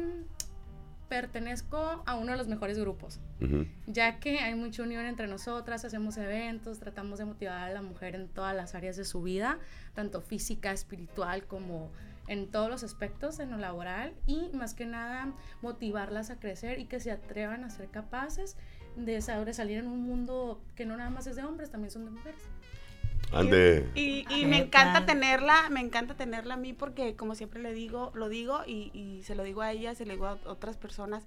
[1.07, 3.65] pertenezco a uno de los mejores grupos Ujú.
[3.87, 8.15] ya que hay mucha unión entre nosotras, hacemos eventos, tratamos de motivar a la mujer
[8.15, 9.59] en todas las áreas de su vida,
[9.93, 11.91] tanto física, espiritual como
[12.27, 15.31] en todos los aspectos en lo laboral y más que nada
[15.61, 18.57] motivarlas a crecer y que se atrevan a ser capaces
[18.95, 22.11] de sobresalir en un mundo que no nada más es de hombres, también son de
[22.11, 22.41] mujeres.
[23.31, 23.89] Ande.
[23.95, 27.73] Y, y ¿Qué me encanta tenerla, me encanta tenerla a mí porque como siempre le
[27.73, 30.77] digo, lo digo y, y se lo digo a ella, se lo digo a otras
[30.77, 31.25] personas,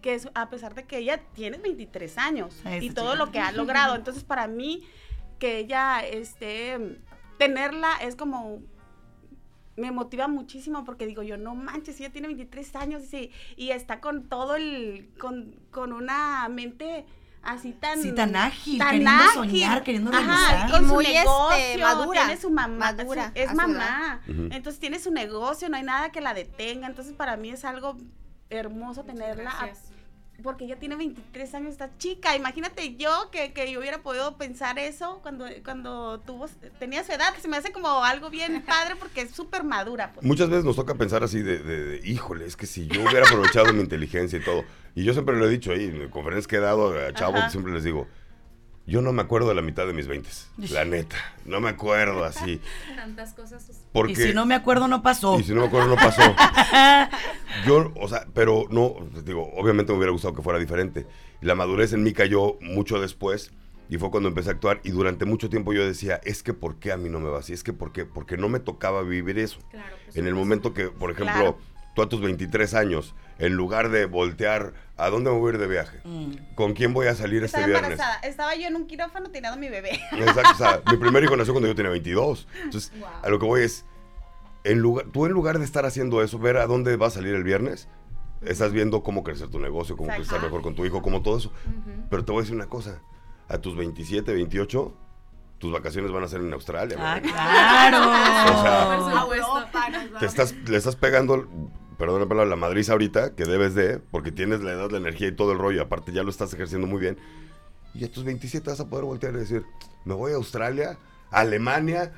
[0.00, 3.24] que es a pesar de que ella tiene 23 años y todo chica.
[3.24, 4.82] lo que ha logrado, entonces para mí
[5.38, 6.98] que ella esté,
[7.38, 8.60] tenerla es como
[9.76, 13.70] me motiva muchísimo porque digo yo, no manches, ella tiene 23 años y, sí, y
[13.70, 17.06] está con todo el, con, con una mente
[17.46, 18.00] así tan...
[18.00, 19.32] Sí, tan ágil, tan queriendo ágil.
[19.34, 20.20] soñar, queriendo Ajá,
[20.50, 20.70] realizar.
[20.70, 24.98] con su Muy, este, negocio, madura, tiene su mamá, madura su- es mamá, entonces tiene
[24.98, 27.96] su negocio, no hay nada que la detenga, entonces para mí es algo
[28.50, 29.68] hermoso tenerla, a-.
[30.44, 34.78] porque ella tiene 23 años, está chica, imagínate yo que, que yo hubiera podido pensar
[34.78, 36.46] eso cuando, cuando tuvo,
[36.78, 40.12] tenía su edad, que se me hace como algo bien padre porque es súper madura,
[40.14, 40.24] pues.
[40.24, 43.26] Muchas veces nos toca pensar así de, de- de, híjole, es que si yo hubiera
[43.26, 44.64] aprovechado mi inteligencia y todo.
[44.94, 47.50] Y yo siempre lo he dicho ahí, en conferencias que he dado a chavos, Ajá.
[47.50, 48.06] siempre les digo,
[48.86, 50.28] yo no me acuerdo de la mitad de mis 20,
[50.70, 52.60] la neta, no me acuerdo así.
[52.96, 53.66] Tantas cosas.
[53.92, 55.38] Porque, Y si no me acuerdo, no pasó.
[55.40, 56.22] y si no me acuerdo, no pasó.
[57.66, 61.06] Yo, o sea, pero no, digo, obviamente me hubiera gustado que fuera diferente.
[61.40, 63.52] La madurez en mí cayó mucho después
[63.88, 66.76] y fue cuando empecé a actuar y durante mucho tiempo yo decía, es que ¿por
[66.78, 67.52] qué a mí no me va así?
[67.52, 68.04] Es que ¿por qué?
[68.06, 69.58] Porque no me tocaba vivir eso.
[69.70, 71.58] Claro, En el momento que, por ejemplo, Claro.
[71.94, 75.60] tú a tus 23 años, en lugar de voltear, ¿a dónde me voy a ir
[75.60, 76.00] de viaje?
[76.04, 76.54] Mm.
[76.54, 77.90] ¿Con quién voy a salir este viernes?
[77.92, 80.00] embarazada, estaba yo en un quirófano teniendo a mi bebé.
[80.12, 82.46] Exacto, o sea, mi primer hijo nació cuando yo tenía 22.
[82.64, 83.08] Entonces, Wow.
[83.22, 83.84] a lo que voy es,
[84.64, 87.34] en lugar, tú en lugar de estar haciendo eso, ver a dónde va a salir
[87.34, 87.88] el viernes,
[88.42, 91.52] estás viendo cómo crecer tu negocio, cómo crecer mejor con tu hijo, como todo eso.
[92.10, 93.00] Pero te voy a decir una cosa,
[93.48, 94.94] a tus 27, 28,
[95.58, 96.96] tus vacaciones van a ser en Australia.
[97.00, 97.98] Ah, claro.
[98.58, 101.46] o sea, te estás, le estás pegando,
[101.98, 105.32] perdón la la madriz ahorita, que debes de, porque tienes la edad, la energía y
[105.32, 107.18] todo el rollo, aparte ya lo estás ejerciendo muy bien.
[107.94, 109.64] Y a tus 27 vas a poder voltear y decir,
[110.04, 110.98] me voy a Australia,
[111.30, 112.12] a Alemania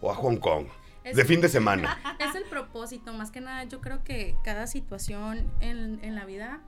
[0.00, 0.66] o a Hong Kong
[1.04, 1.98] de fin de semana.
[2.18, 6.60] Es el propósito, más que nada yo creo que cada situación en, en la vida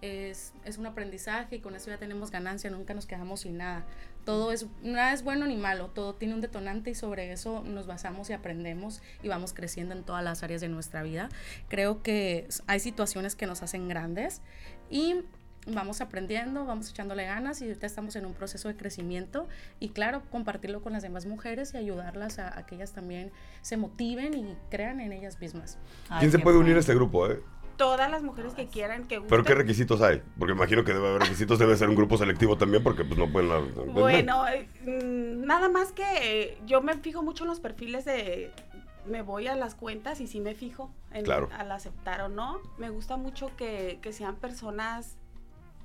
[0.00, 3.84] es, es, un aprendizaje y con eso ya tenemos ganancia, nunca nos quedamos sin nada.
[4.30, 7.88] Todo es, nada es bueno ni malo, todo tiene un detonante y sobre eso nos
[7.88, 11.28] basamos y aprendemos y vamos creciendo en todas las áreas de nuestra vida.
[11.66, 14.40] Creo que hay situaciones que nos hacen grandes
[14.88, 15.16] y
[15.66, 19.48] vamos aprendiendo, vamos echándole ganas y ahorita estamos en un proceso de crecimiento
[19.80, 24.34] y claro, compartirlo con las demás mujeres y ayudarlas a, que ellas también se motiven
[24.34, 25.76] y crean en ellas mismas.
[26.20, 27.26] ¿Quién se puede unir a este grupo?
[27.26, 27.42] Eh?
[27.80, 30.22] Todas las mujeres que quieran, que ¿Pero qué requisitos hay?
[30.38, 33.32] Porque imagino que debe haber requisitos, debe ser un grupo selectivo también porque pues no
[33.32, 33.72] pueden...
[33.72, 38.52] Pues, bueno, eh, mm, nada más que yo me fijo mucho en los perfiles de,
[39.06, 42.60] me voy a las cuentas y sí me fijo en, al aceptar o no.
[42.76, 45.16] Me gusta mucho que, que sean personas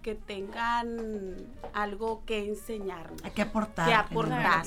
[0.06, 1.36] que tengan
[1.74, 3.24] algo que enseñarnos.
[3.24, 3.88] Hay que aportar.
[3.88, 4.64] Que aportar.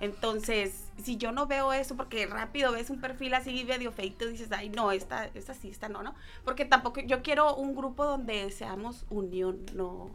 [0.00, 4.32] Entonces, si yo no veo eso, porque rápido ves un perfil así medio feito, y
[4.32, 6.16] dices, ay, no, esta, esta sí, esta no, ¿no?
[6.44, 10.10] Porque tampoco, yo quiero un grupo donde seamos unión, no,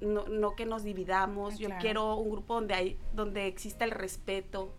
[0.00, 1.58] no, no, que nos dividamos.
[1.58, 4.72] Yo quiero un grupo donde hay, donde exista el respeto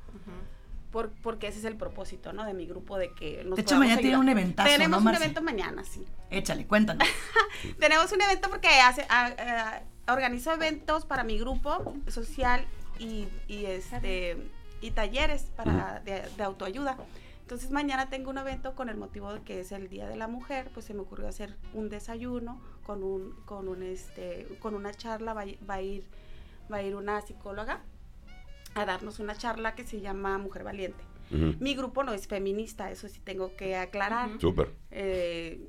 [1.22, 2.46] porque ese es el propósito, ¿no?
[2.46, 5.42] De mi grupo, de que nos De hecho, mañana tiene un eventazo, Tenemos un evento
[5.42, 6.06] mañana, sí.
[6.30, 7.08] Échale, cuéntanos.
[7.80, 9.06] Tenemos un evento porque hace,
[10.08, 12.66] organizo eventos para mi grupo social
[13.00, 14.38] y, este
[14.82, 16.98] y talleres para de, autoayuda.
[17.42, 20.28] Entonces mañana tengo un evento con el motivo de que es el Día de la
[20.28, 24.92] Mujer, pues se me ocurrió hacer un desayuno con un con un este con una
[24.92, 26.06] charla va, va a ir
[26.72, 27.82] va a ir una psicóloga
[28.76, 31.04] a darnos una charla que se llama Mujer Valiente.
[31.32, 34.40] Mi grupo no es feminista, eso sí tengo que aclarar.
[34.40, 34.72] Súper.
[34.92, 35.68] Eh,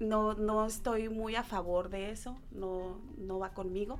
[0.00, 3.98] no, no estoy muy a favor de eso, no, no va conmigo.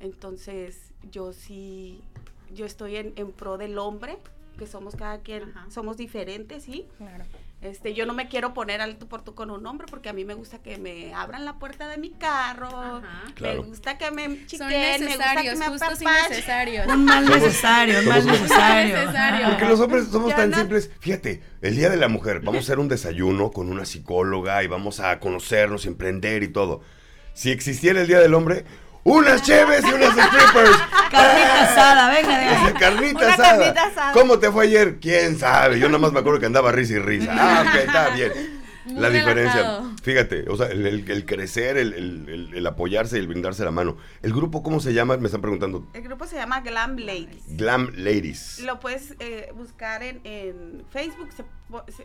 [0.00, 2.02] Entonces, yo sí,
[2.52, 4.18] yo estoy en, en pro del hombre,
[4.58, 6.86] que somos cada quien, somos diferentes, ¿sí?
[6.98, 7.24] Claro.
[7.64, 10.12] Este, yo no me quiero poner al tú por tú con un hombre porque a
[10.12, 13.00] mí me gusta que me abran la puerta de mi carro,
[13.40, 16.86] me gusta que me chiquen, me gusta que me necesarios.
[16.86, 19.48] Un mal necesario, un mal necesario.
[19.48, 20.90] Porque los hombres somos tan simples.
[21.00, 24.66] Fíjate, el Día de la Mujer, vamos a hacer un desayuno con una psicóloga y
[24.66, 26.82] vamos a conocernos, emprender y todo.
[27.32, 28.66] Si existiera el Día del Hombre,
[29.04, 30.78] unas cheves y unas strippers.
[31.10, 32.72] Carnita asada, venga de ahí.
[32.74, 34.12] Carnita asada.
[34.12, 34.98] ¿Cómo te fue ayer?
[34.98, 35.78] ¿Quién sabe?
[35.78, 37.32] Yo nada más me acuerdo que andaba risa y risa.
[37.36, 38.32] Ah, ok, está bien.
[38.86, 43.96] la diferencia, fíjate, o sea, el, crecer, el, apoyarse y el brindarse la mano.
[44.22, 45.16] ¿El grupo cómo se llama?
[45.18, 45.86] Me están preguntando.
[45.92, 47.44] El grupo se llama Glam Ladies.
[47.56, 48.60] Glam Ladies.
[48.60, 51.28] Lo puedes eh, buscar en, Facebook.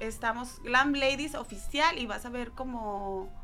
[0.02, 3.39] estamos Glam Ladies Oficial y vas a ver como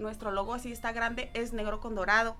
[0.00, 2.36] nuestro logo así está grande, es negro con dorado.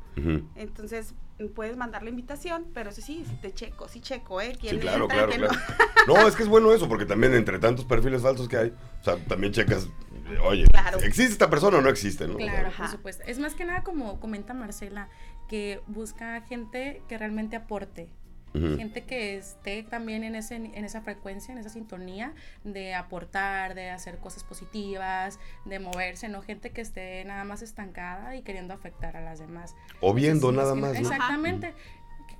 [0.57, 1.15] Entonces,
[1.55, 4.57] puedes mandar la invitación, pero eso sí, te checo, sí checo, ¿eh?
[4.61, 5.33] Sí, claro, claro,
[6.07, 6.29] No?
[6.29, 9.17] es que es bueno eso, porque también entre tantos perfiles falsos que hay, o sea,
[9.27, 9.89] también checas,
[10.43, 10.67] oye,
[11.03, 12.29] ¿existe esta persona o no existe?
[12.29, 12.37] ¿no?
[12.37, 13.25] Claro, por supuesto.
[13.27, 15.09] Es más que nada como comenta Marcela,
[15.49, 18.09] que busca gente que realmente aporte
[18.55, 23.91] gente que esté también en, ese, en esa frecuencia, en esa sintonía de aportar, de
[23.91, 29.17] hacer cosas positivas, de moverse, no gente que esté nada más estancada y queriendo afectar
[29.17, 29.75] a las demás.
[30.01, 30.97] O viendo nada más.
[30.97, 31.75] Exactamente.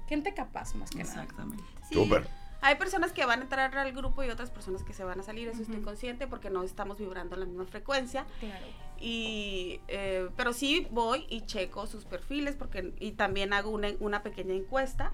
[0.09, 1.23] Gente capaz más que nada.
[1.23, 1.65] Exactamente.
[1.91, 2.29] Súper.
[2.61, 5.23] Hay personas que van a entrar al grupo y otras personas que se van a
[5.23, 8.25] salir, eso estoy consciente porque no estamos vibrando en la misma frecuencia.
[8.41, 8.65] Claro.
[9.01, 14.23] Y, eh, pero sí voy y checo sus perfiles porque y también hago una, una
[14.23, 15.13] pequeña encuesta.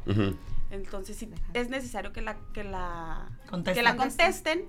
[0.71, 3.29] Entonces sí, es necesario que la, que la,
[3.75, 4.69] que la contesten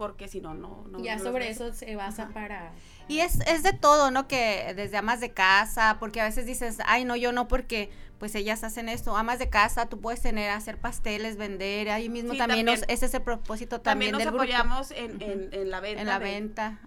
[0.00, 1.00] porque si no, no, no.
[1.00, 2.72] Ya sobre eso se basa para...
[3.06, 4.28] Y es, es de todo, ¿no?
[4.28, 8.34] Que desde amas de casa, porque a veces dices, ay, no, yo no, porque pues
[8.34, 12.66] ellas hacen esto, amas de casa, tú puedes tener, hacer pasteles, vender, ahí mismo también,
[12.68, 16.00] ese es el propósito también, también nos apoyamos En, en, la venta.
[16.00, 16.78] En la venta.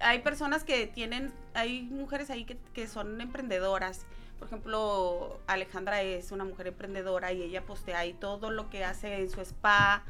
[0.00, 4.06] Hay personas que tienen, hay mujeres ahí que, que son emprendedoras,
[4.38, 9.20] por ejemplo, Alejandra es una mujer emprendedora y ella postea ahí todo lo que hace
[9.20, 10.04] en su spa,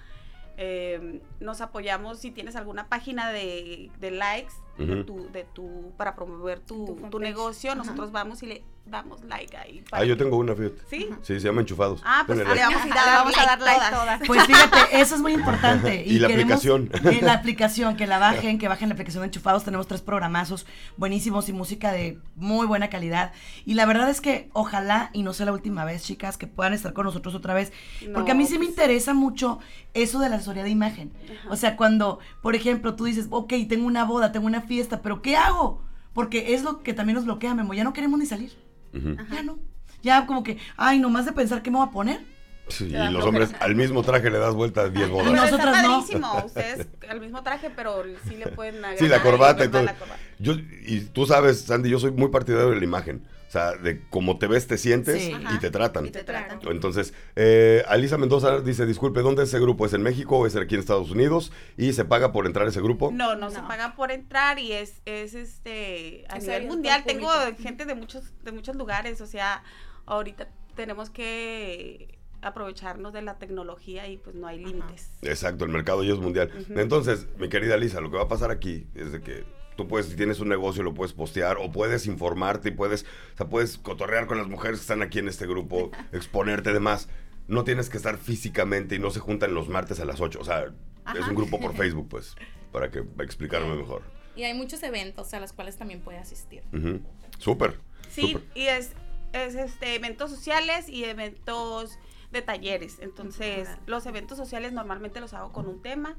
[0.56, 6.60] eh, nos apoyamos si tienes alguna página de, likes de tu, de tu, para promover
[6.60, 9.82] tu, tu negocio, nosotros vamos y le damos like ahí.
[9.92, 10.76] Ah, yo tengo una, fíjate.
[10.90, 11.08] ¿Sí?
[11.22, 12.00] Sí, se llama Enchufados.
[12.04, 12.74] Ah, pues Denle le like.
[12.76, 13.92] vamos a, dar, vamos a dar like todas.
[13.92, 14.20] todas.
[14.26, 16.04] Pues fíjate, eso es muy importante.
[16.06, 16.88] Y la aplicación.
[16.88, 19.64] que la aplicación, que la bajen, que bajen la aplicación de Enchufados.
[19.64, 20.66] Tenemos tres programazos
[20.96, 23.32] buenísimos y música de muy buena calidad.
[23.64, 26.74] Y la verdad es que ojalá, y no sea la última vez, chicas, que puedan
[26.74, 27.72] estar con nosotros otra vez.
[28.12, 29.58] Porque a mí sí me pues- interesa mucho
[29.94, 31.12] eso de la asesoría de imagen.
[31.48, 35.22] O sea, cuando, por ejemplo, tú dices, ok, tengo una boda, tengo una fiesta, pero
[35.22, 35.82] ¿qué hago?
[36.12, 37.74] Porque es lo que también nos bloquea, Memo.
[37.74, 38.52] Ya no queremos ni salir.
[38.94, 39.16] Ujú.
[39.32, 39.58] Ya no.
[40.02, 42.33] Ya como que, ay, nomás de pensar qué me voy a poner.
[42.68, 45.28] Sí, y los hombres al mismo traje le das vueltas 10 Y bodas.
[45.32, 45.88] Pero está no.
[45.98, 46.42] padrísimo.
[46.46, 48.98] Ustedes al mismo traje, pero sí le pueden agregar.
[48.98, 49.82] Sí, la corbata y todo.
[49.82, 50.16] Corbata.
[50.38, 50.54] Yo,
[50.86, 53.26] y tú sabes, Sandy, yo soy muy partidario de la imagen.
[53.46, 55.32] O sea, de cómo te ves, te sientes Sí.
[55.54, 56.06] y te tratan.
[56.06, 56.58] Y te tratan.
[56.68, 59.86] Entonces, eh, Alisa Mendoza dice, disculpe, ¿dónde es ese grupo?
[59.86, 61.52] ¿Es en México o es aquí en Estados Unidos?
[61.76, 63.10] ¿Y se paga por entrar a ese grupo?
[63.12, 67.04] No, no, se paga por entrar y es, es este a Es nivel mundial.
[67.06, 67.28] Tengo
[67.62, 69.20] gente de muchos, de muchos lugares.
[69.20, 69.62] O sea,
[70.06, 72.13] ahorita tenemos que
[72.44, 75.10] aprovecharnos de la tecnología y pues no hay límites.
[75.22, 76.50] Exacto, el mercado ya es mundial.
[76.70, 79.44] Entonces, mi querida Lisa, lo que va a pasar aquí es de que
[79.76, 83.36] tú puedes, si tienes un negocio, lo puedes postear o puedes informarte y puedes, o
[83.36, 87.08] sea, puedes cotorrear con las mujeres que están aquí en este grupo, exponerte demás.
[87.46, 90.38] No tienes que estar físicamente y no se juntan los martes a las 8.
[90.40, 90.72] O sea,
[91.14, 92.36] es un grupo por Facebook, pues,
[92.72, 94.02] para que explicarme mejor.
[94.36, 96.62] Y hay muchos eventos a los cuales también puede asistir.
[96.72, 97.00] Ujú.
[97.38, 97.78] Súper.
[98.10, 98.92] Sí, y es,
[99.32, 101.98] es este eventos sociales y eventos
[102.34, 102.98] de talleres.
[103.00, 106.16] Entonces, los eventos sociales normalmente los hago con un tema.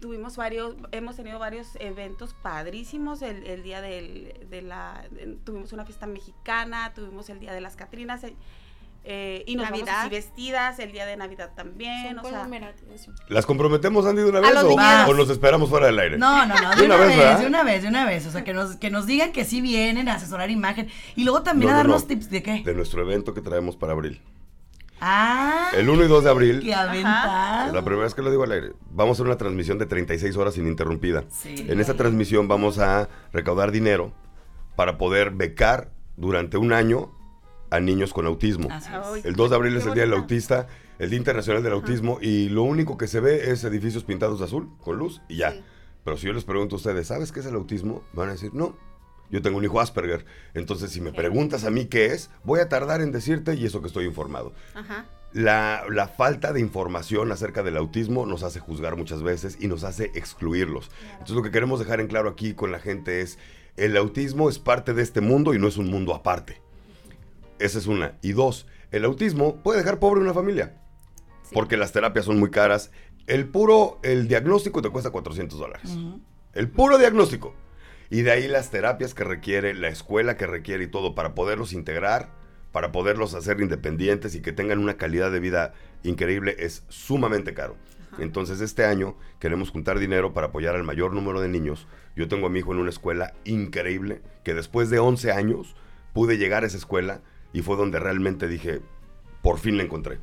[0.00, 3.22] Tuvimos varios, hemos tenido varios eventos padrísimos.
[3.22, 7.60] El, el día del, de la, de- tuvimos una fiesta mexicana, tuvimos el día de
[7.60, 8.24] las Catrinas.
[8.24, 8.34] eh,
[9.04, 10.00] eh, y nos vamos Navidad.
[10.02, 12.18] así vestidas, el día de Navidad también.
[12.20, 12.48] O sea.
[13.28, 14.76] ¿Las comprometemos, Andy, de una vez los o,
[15.10, 16.18] o nos esperamos fuera del aire?
[16.18, 18.26] No, no, no, de, De una, una vez, de una vez, de una vez.
[18.26, 20.88] O sea, que nos, que nos digan que sí vienen a asesorar imagen.
[21.16, 22.08] Y luego también No, a no, darnos no.
[22.08, 22.62] tips de qué.
[22.64, 24.20] De nuestro evento que traemos para abril.
[25.04, 26.60] Ah, El 1 y 2 de abril.
[26.62, 27.72] qué aventado.
[27.72, 28.72] La primera vez que lo digo al aire.
[28.92, 31.24] Vamos a hacer una transmisión de 36 horas ininterrumpida.
[31.28, 31.66] Sí.
[31.68, 34.12] En esa transmisión vamos a recaudar dinero
[34.76, 37.10] para poder becar durante un año
[37.70, 38.68] a niños con autismo.
[38.70, 39.00] Así es.
[39.02, 40.12] Ay, El 2 de abril qué es el Día del.
[40.12, 40.68] Autista,
[41.00, 44.44] el Día Internacional del Autismo, y lo único que se ve es edificios pintados de
[44.44, 45.50] azul, con luz, y ya.
[45.50, 45.62] Sí.
[46.04, 48.02] Pero si yo les pregunto a ustedes, ¿sabes qué es el autismo?
[48.12, 48.76] Van a decir, no.
[49.32, 50.24] Yo tengo un hijo Asperger.
[50.54, 53.80] Entonces, si me preguntas a mí qué es, voy a tardar en decirte y eso
[53.80, 54.52] que estoy informado.
[54.74, 55.06] Ajá.
[55.32, 59.82] La, la falta de información acerca del autismo nos hace juzgar muchas veces y nos
[59.82, 60.90] hace excluirlos.
[61.12, 63.38] Entonces lo que queremos dejar en claro aquí con la gente es,
[63.78, 66.60] el autismo es parte de este mundo y no es un mundo aparte.
[67.58, 68.18] Esa es una.
[68.20, 70.78] Y dos, el autismo puede dejar pobre una familia.
[71.54, 72.90] Porque las terapias son muy caras.
[73.26, 75.96] El puro, el diagnóstico te cuesta 400 dólares.
[76.52, 77.54] El puro diagnóstico.
[78.12, 81.72] Y de ahí las terapias que requiere, la escuela que requiere y todo para poderlos
[81.72, 82.28] integrar,
[82.70, 87.74] para poderlos hacer independientes y que tengan una calidad de vida increíble es sumamente caro.
[88.18, 91.88] Entonces este año queremos juntar dinero para apoyar al mayor número de niños.
[92.14, 95.74] Yo tengo a mi hijo en una escuela increíble que después de 11 años
[96.12, 97.22] pude llegar a esa escuela
[97.54, 98.82] y fue donde realmente dije,
[99.40, 100.18] por fin la encontré.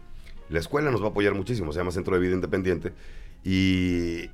[0.50, 2.94] La escuela nos va a apoyar muchísimo, se llama Centro de Vida Independiente
[3.44, 4.30] y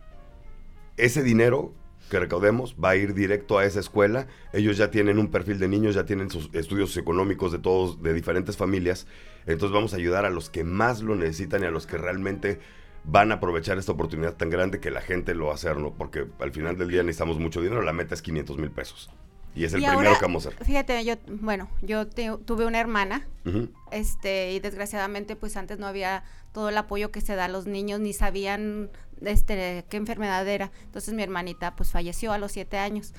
[0.97, 1.73] ese dinero
[2.09, 4.27] que recaudemos va a ir directo a esa escuela.
[4.53, 8.13] Ellos ya tienen un perfil de niños, ya tienen sus estudios económicos de todos, de
[8.13, 9.07] diferentes familias.
[9.47, 12.59] Entonces vamos a ayudar a los que más lo necesitan y a los que realmente
[13.03, 15.93] van a aprovechar esta oportunidad tan grande que la gente lo va a hacer, ¿no?
[15.93, 19.09] Porque al final del día necesitamos mucho dinero, la meta es 500 mil pesos.
[19.53, 20.65] Y es el Y primero ahora, que vamos a hacer.
[20.65, 23.25] Fíjate, yo, bueno, yo te- tuve una hermana,
[23.91, 27.65] este, y desgraciadamente, pues antes no había todo el apoyo que se da a los
[27.67, 28.89] niños, ni sabían,
[29.21, 30.71] este, qué enfermedad era.
[30.83, 33.13] Entonces mi hermanita, pues falleció a los siete años.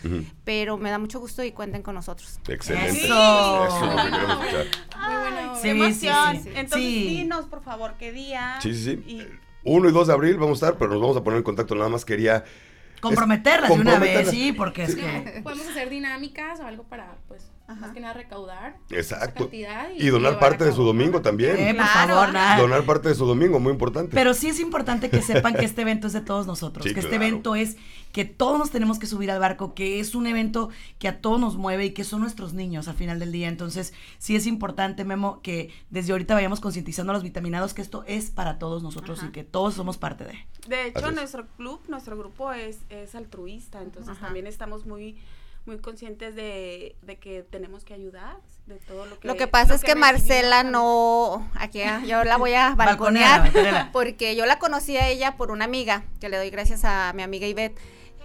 [0.45, 2.39] Pero me da mucho gusto y cuenten con nosotros.
[2.49, 3.05] Excelente.
[3.05, 3.67] Eso.
[3.67, 4.67] Eso es lo que queremos escuchar.
[5.07, 5.87] Muy buena Sí, ¡Qué obra.
[5.87, 6.37] emoción!
[6.37, 6.49] sí, sí.
[6.55, 7.07] Entonces, Sí.
[7.09, 8.59] dinos, por favor, qué día.
[8.63, 8.91] Sí, sí, sí.
[9.11, 9.23] Y
[9.65, 11.75] 1 y 2 de abril vamos a estar, pero nos vamos a poner en contacto.
[11.75, 12.45] Nada más quería
[13.01, 15.41] Comprometerlas de una vez, sí, porque es que...
[15.45, 17.81] Podemos hacer dinámicas o algo para, pues, Ajá.
[17.81, 18.77] más que nada recaudar.
[18.91, 19.45] Exacto.
[19.45, 21.57] cantidad Y donar parte de su domingo también.
[21.59, 22.15] Eh, por Claro.
[22.15, 22.59] favor, nada.
[22.61, 24.13] Donar parte de su domingo, muy importante.
[24.15, 27.01] Pero sí es importante que sepan que este evento es de todos nosotros, Sí, que
[27.01, 27.25] este claro.
[27.25, 27.77] evento es
[28.13, 31.39] que todos nos tenemos que subir al barco, que es un evento que a todos
[31.41, 33.49] nos mueve y que son nuestros niños al final del día.
[33.49, 38.05] Entonces, sí es importante, Memo, que desde ahorita vayamos concientizando a los vitaminados que esto
[38.07, 39.29] es para todos nosotros Ajá.
[39.29, 40.39] y que todos somos parte de.
[40.69, 44.27] De hecho, nuestro club, nuestro grupo es, es altruista, entonces Ajá.
[44.27, 45.17] también estamos muy
[45.65, 48.37] muy conscientes de, de que tenemos que ayudar
[48.67, 52.23] de todo lo que Lo que pasa lo es que Marcela no, aquí ah, yo
[52.23, 56.37] la voy a balconear, porque yo la conocí a ella por una amiga, que le
[56.37, 57.77] doy gracias a mi amiga Ivette.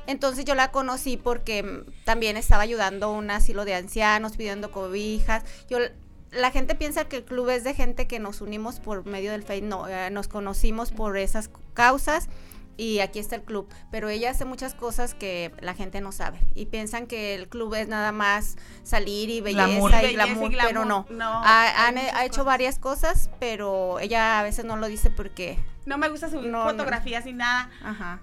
[0.06, 4.70] Entonces yo la conocí porque mm, también estaba ayudando a un asilo de ancianos, pidiendo
[4.72, 5.44] cobijas.
[5.68, 5.94] Yo l-
[6.32, 9.42] la gente piensa que el club es de gente que nos unimos por medio del
[9.44, 11.50] Facebook, no, eh, nos conocimos por esas
[11.82, 12.30] causas
[12.78, 13.68] y aquí está el club.
[13.92, 17.74] Pero ella hace muchas cosas que la gente no sabe y piensan que el club
[17.76, 21.06] es nada más salir y belleza, y, glamour, pero no.
[21.22, 26.10] ha, ha hecho varias cosas, pero ella a veces no lo dice porque no me
[26.10, 27.70] gusta subir fotografías ni nada.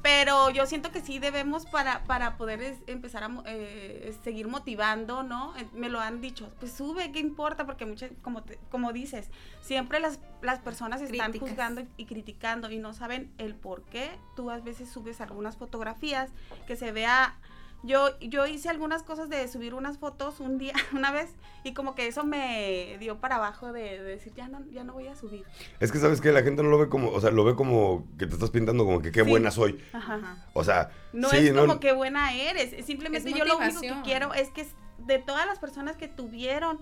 [0.02, 5.56] Pero yo siento que sí debemos para, para poder empezar a eh, seguir motivando, ¿no?
[5.56, 7.66] Eh, me lo han dicho, pues sube, ¿qué importa?
[7.66, 9.30] Porque muchas, como, como dices,
[9.60, 14.10] siempre las, las personas están juzgando y criticando y no saben el por qué.
[14.36, 16.30] Tú a veces subes algunas fotografías
[16.66, 17.36] que se vea
[17.82, 21.30] yo, yo hice algunas cosas de subir unas fotos un día, una vez,
[21.64, 25.06] y como que eso me dio para abajo de, decir, ya no, ya no voy
[25.06, 25.44] a subir.
[25.80, 28.06] Es que sabes que la gente no lo ve como, o sea, lo ve como
[28.18, 29.80] que te estás pintando como que qué buena soy.
[29.92, 30.46] Ajá.
[30.54, 34.50] O sea, no es como que buena eres, simplemente yo lo único que quiero es
[34.50, 34.66] que
[34.98, 36.80] de todas las personas que tuvieron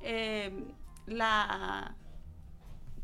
[0.00, 0.64] eh,
[1.06, 1.94] la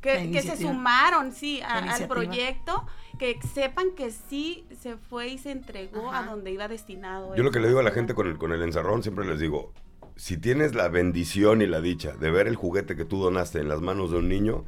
[0.03, 2.86] que, se sumaron, sí, al proyecto,
[3.22, 7.36] que sepan que sí se fue y se entregó a donde iba destinado.
[7.36, 9.38] Yo lo que le digo a la gente con el, con el encerrón, siempre les
[9.38, 9.72] digo,
[10.16, 13.68] si tienes la bendición y la dicha de ver el juguete que tú donaste en
[13.68, 14.64] las manos de un niño,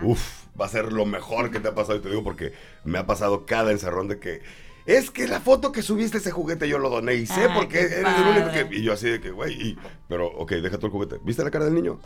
[0.00, 1.98] uff, va a ser lo mejor que te ha pasado.
[1.98, 4.40] Y te digo porque me ha pasado cada encerrón de que
[4.86, 8.18] es que la foto que subiste ese juguete yo lo doné y sé porque eres
[8.18, 8.76] el único que...
[8.76, 9.76] Y yo así de que, güey,
[10.08, 11.18] pero, ok, deja tú el juguete.
[11.24, 12.00] ¿Viste la cara del niño?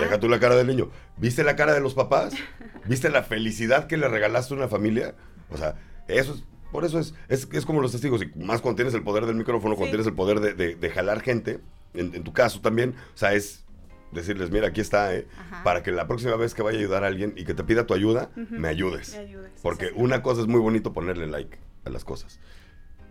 [0.00, 0.90] Deja tú la cara del niño.
[1.16, 2.34] ¿Viste la cara de los papás?
[2.86, 5.14] ¿Viste la felicidad que le regalaste a una familia?
[5.50, 5.76] O sea,
[6.08, 6.44] eso es...
[6.72, 9.76] Por eso es, es, como los testigos, y más cuando tienes el poder del micrófono,
[9.76, 11.60] cuando tienes el poder de, jalar gente,
[11.92, 13.66] en, tu caso también, o sea, es
[14.10, 15.26] decirles, mira, aquí está, eh,
[15.64, 17.86] para que la próxima vez que vaya a ayudar a alguien y que te pida
[17.86, 19.20] tu ayuda, me ayudes.
[19.60, 22.40] Porque una cosa es muy bonito ponerle like a las cosas.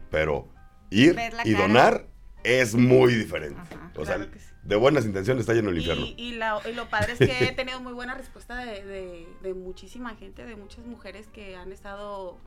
[0.10, 0.50] Pero
[0.90, 2.08] ir y donar
[2.44, 3.62] es muy diferente.
[3.96, 4.18] o sea,
[4.64, 6.06] de buenas intenciones está lleno el infierno.
[6.18, 10.56] Y, lo padre es que he tenido muy buena respuesta de, de, muchísima gente, de
[10.56, 12.38] muchas mujeres que han estado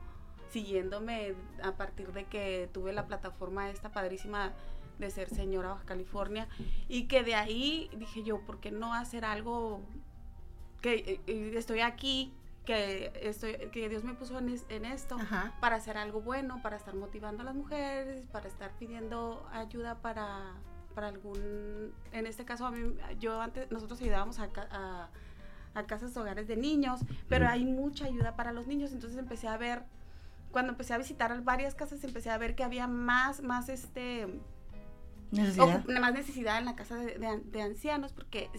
[0.51, 4.53] siguiéndome a partir de que tuve la plataforma esta padrísima
[4.99, 6.47] de ser señora Baja California
[6.87, 9.81] y que de ahí dije yo, ¿por qué no hacer algo
[10.81, 12.31] que eh, eh, estoy aquí
[12.65, 15.17] que, estoy, que Dios me puso en, esto
[15.59, 20.53] para hacer algo bueno, para estar motivando a las mujeres, para estar pidiendo ayuda para,
[20.93, 25.09] para algún, en este caso a mí, yo antes, nosotros ayudábamos a, a,
[25.73, 29.57] a casas hogares de niños, pero hay mucha ayuda para los niños, entonces empecé a
[29.57, 29.83] ver,
[30.51, 34.41] cuando empecé a visitar varias casas, empecé a ver que había más, más este...
[35.31, 35.83] Necesidad.
[35.85, 38.49] más necesidad en la casa de, de ancianos, porque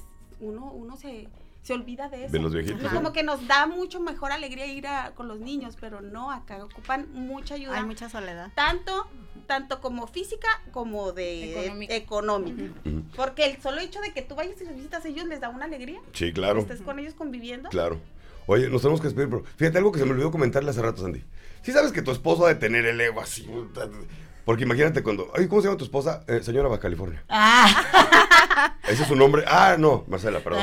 [0.40, 1.28] uno, uno se
[1.66, 2.32] se olvida de eso.
[2.32, 2.92] De los viejitos.
[2.92, 6.64] Como que nos da mucho mejor alegría ir a, con los niños, pero no, acá
[6.64, 7.78] ocupan mucha ayuda.
[7.78, 8.52] Hay mucha soledad.
[8.54, 9.08] Tanto,
[9.48, 12.72] tanto como física como de económica.
[13.16, 15.48] Porque el solo hecho de que tú vayas y los visitas a ellos les da
[15.48, 16.00] una alegría.
[16.12, 16.60] Sí, claro.
[16.60, 17.68] Estés con ellos conviviendo.
[17.70, 18.00] Claro.
[18.46, 21.02] Oye, nos tenemos que despedir, pero fíjate algo que se me olvidó comentarle hace rato,
[21.02, 21.24] Sandy.
[21.62, 23.44] Sí sabes que tu esposo ha de tener el ego así,
[24.46, 25.32] porque imagínate cuando.
[25.36, 26.22] Ay, ¿cómo se llama tu esposa?
[26.28, 27.24] Eh, señora Baja California.
[27.28, 28.76] Ah.
[28.86, 29.42] Ese es su nombre.
[29.44, 30.62] Ah, no, Marcela, perdón.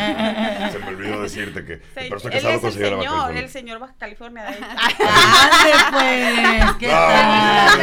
[0.71, 1.81] se me olvidó decirte que.
[1.93, 3.41] pero estoy casado con señora Baja California.
[3.41, 4.45] El señor Baja California.
[4.45, 4.51] De
[5.91, 6.75] pues!
[6.79, 7.79] ¿Qué tal?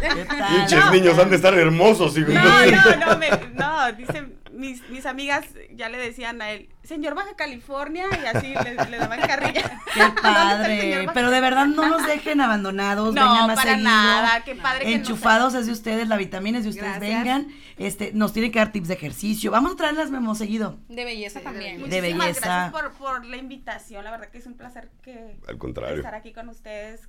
[0.00, 0.48] ¿Qué tal?
[0.48, 2.16] Pinches niños han de estar hermosos.
[2.16, 5.44] No, no, no, me, no, dicen mis, mis amigas
[5.74, 8.54] ya le decían a él, señor Baja California, y así
[8.88, 9.80] le, daban carrilla.
[9.92, 11.06] Qué padre.
[11.12, 15.54] Pero de verdad no nos dejen abandonados, no, vengan más para nada, qué padre Enchufados
[15.54, 17.48] es de ustedes, la vitamina es de ustedes, vengan.
[17.76, 19.50] Este, nos tienen que dar tips de ejercicio.
[19.50, 20.78] Vamos a traerlas memo seguido.
[20.88, 21.88] De belleza también.
[21.88, 22.40] De belleza.
[22.40, 25.96] gracias por, por la invitación, la verdad que es un placer que Al contrario.
[25.96, 27.08] estar aquí con ustedes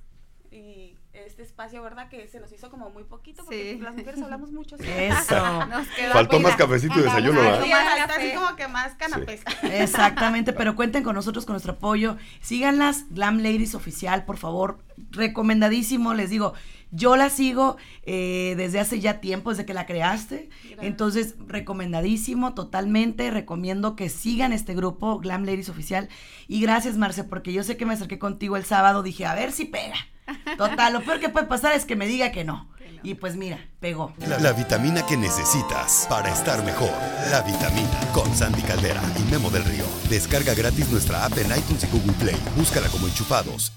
[0.56, 2.08] y este espacio, ¿verdad?
[2.08, 4.76] Que se nos hizo como muy poquito porque las mujeres hablamos mucho.
[4.80, 5.36] Eso.
[6.12, 8.10] Faltó más cafecito y desayuno, ¿verdad?
[8.10, 9.42] así como que más canapés.
[9.62, 12.16] Exactamente, pero cuenten con nosotros, con nuestro apoyo.
[12.40, 14.78] Síganlas, Glam Ladies Oficial, por favor.
[15.10, 16.54] Recomendadísimo, les digo.
[16.92, 20.48] Yo la sigo eh, desde hace ya tiempo, desde que la creaste.
[20.80, 23.30] Entonces, recomendadísimo, totalmente.
[23.32, 26.08] Recomiendo que sigan este grupo, Glam Ladies Oficial.
[26.46, 29.02] Y gracias, Marce, porque yo sé que me acerqué contigo el sábado.
[29.02, 29.96] Dije, a ver si pega.
[30.56, 32.68] Total, lo peor que puede pasar es que me diga que no.
[33.02, 34.12] Y pues mira, pegó.
[34.40, 36.90] La, vitamina que necesitas para estar mejor.
[37.30, 39.84] La vitamina con Sandy Caldera y Memo del Río.
[40.08, 42.36] Descarga gratis nuestra app en iTunes y Google Play.
[42.56, 43.72] Búscala como enchufados.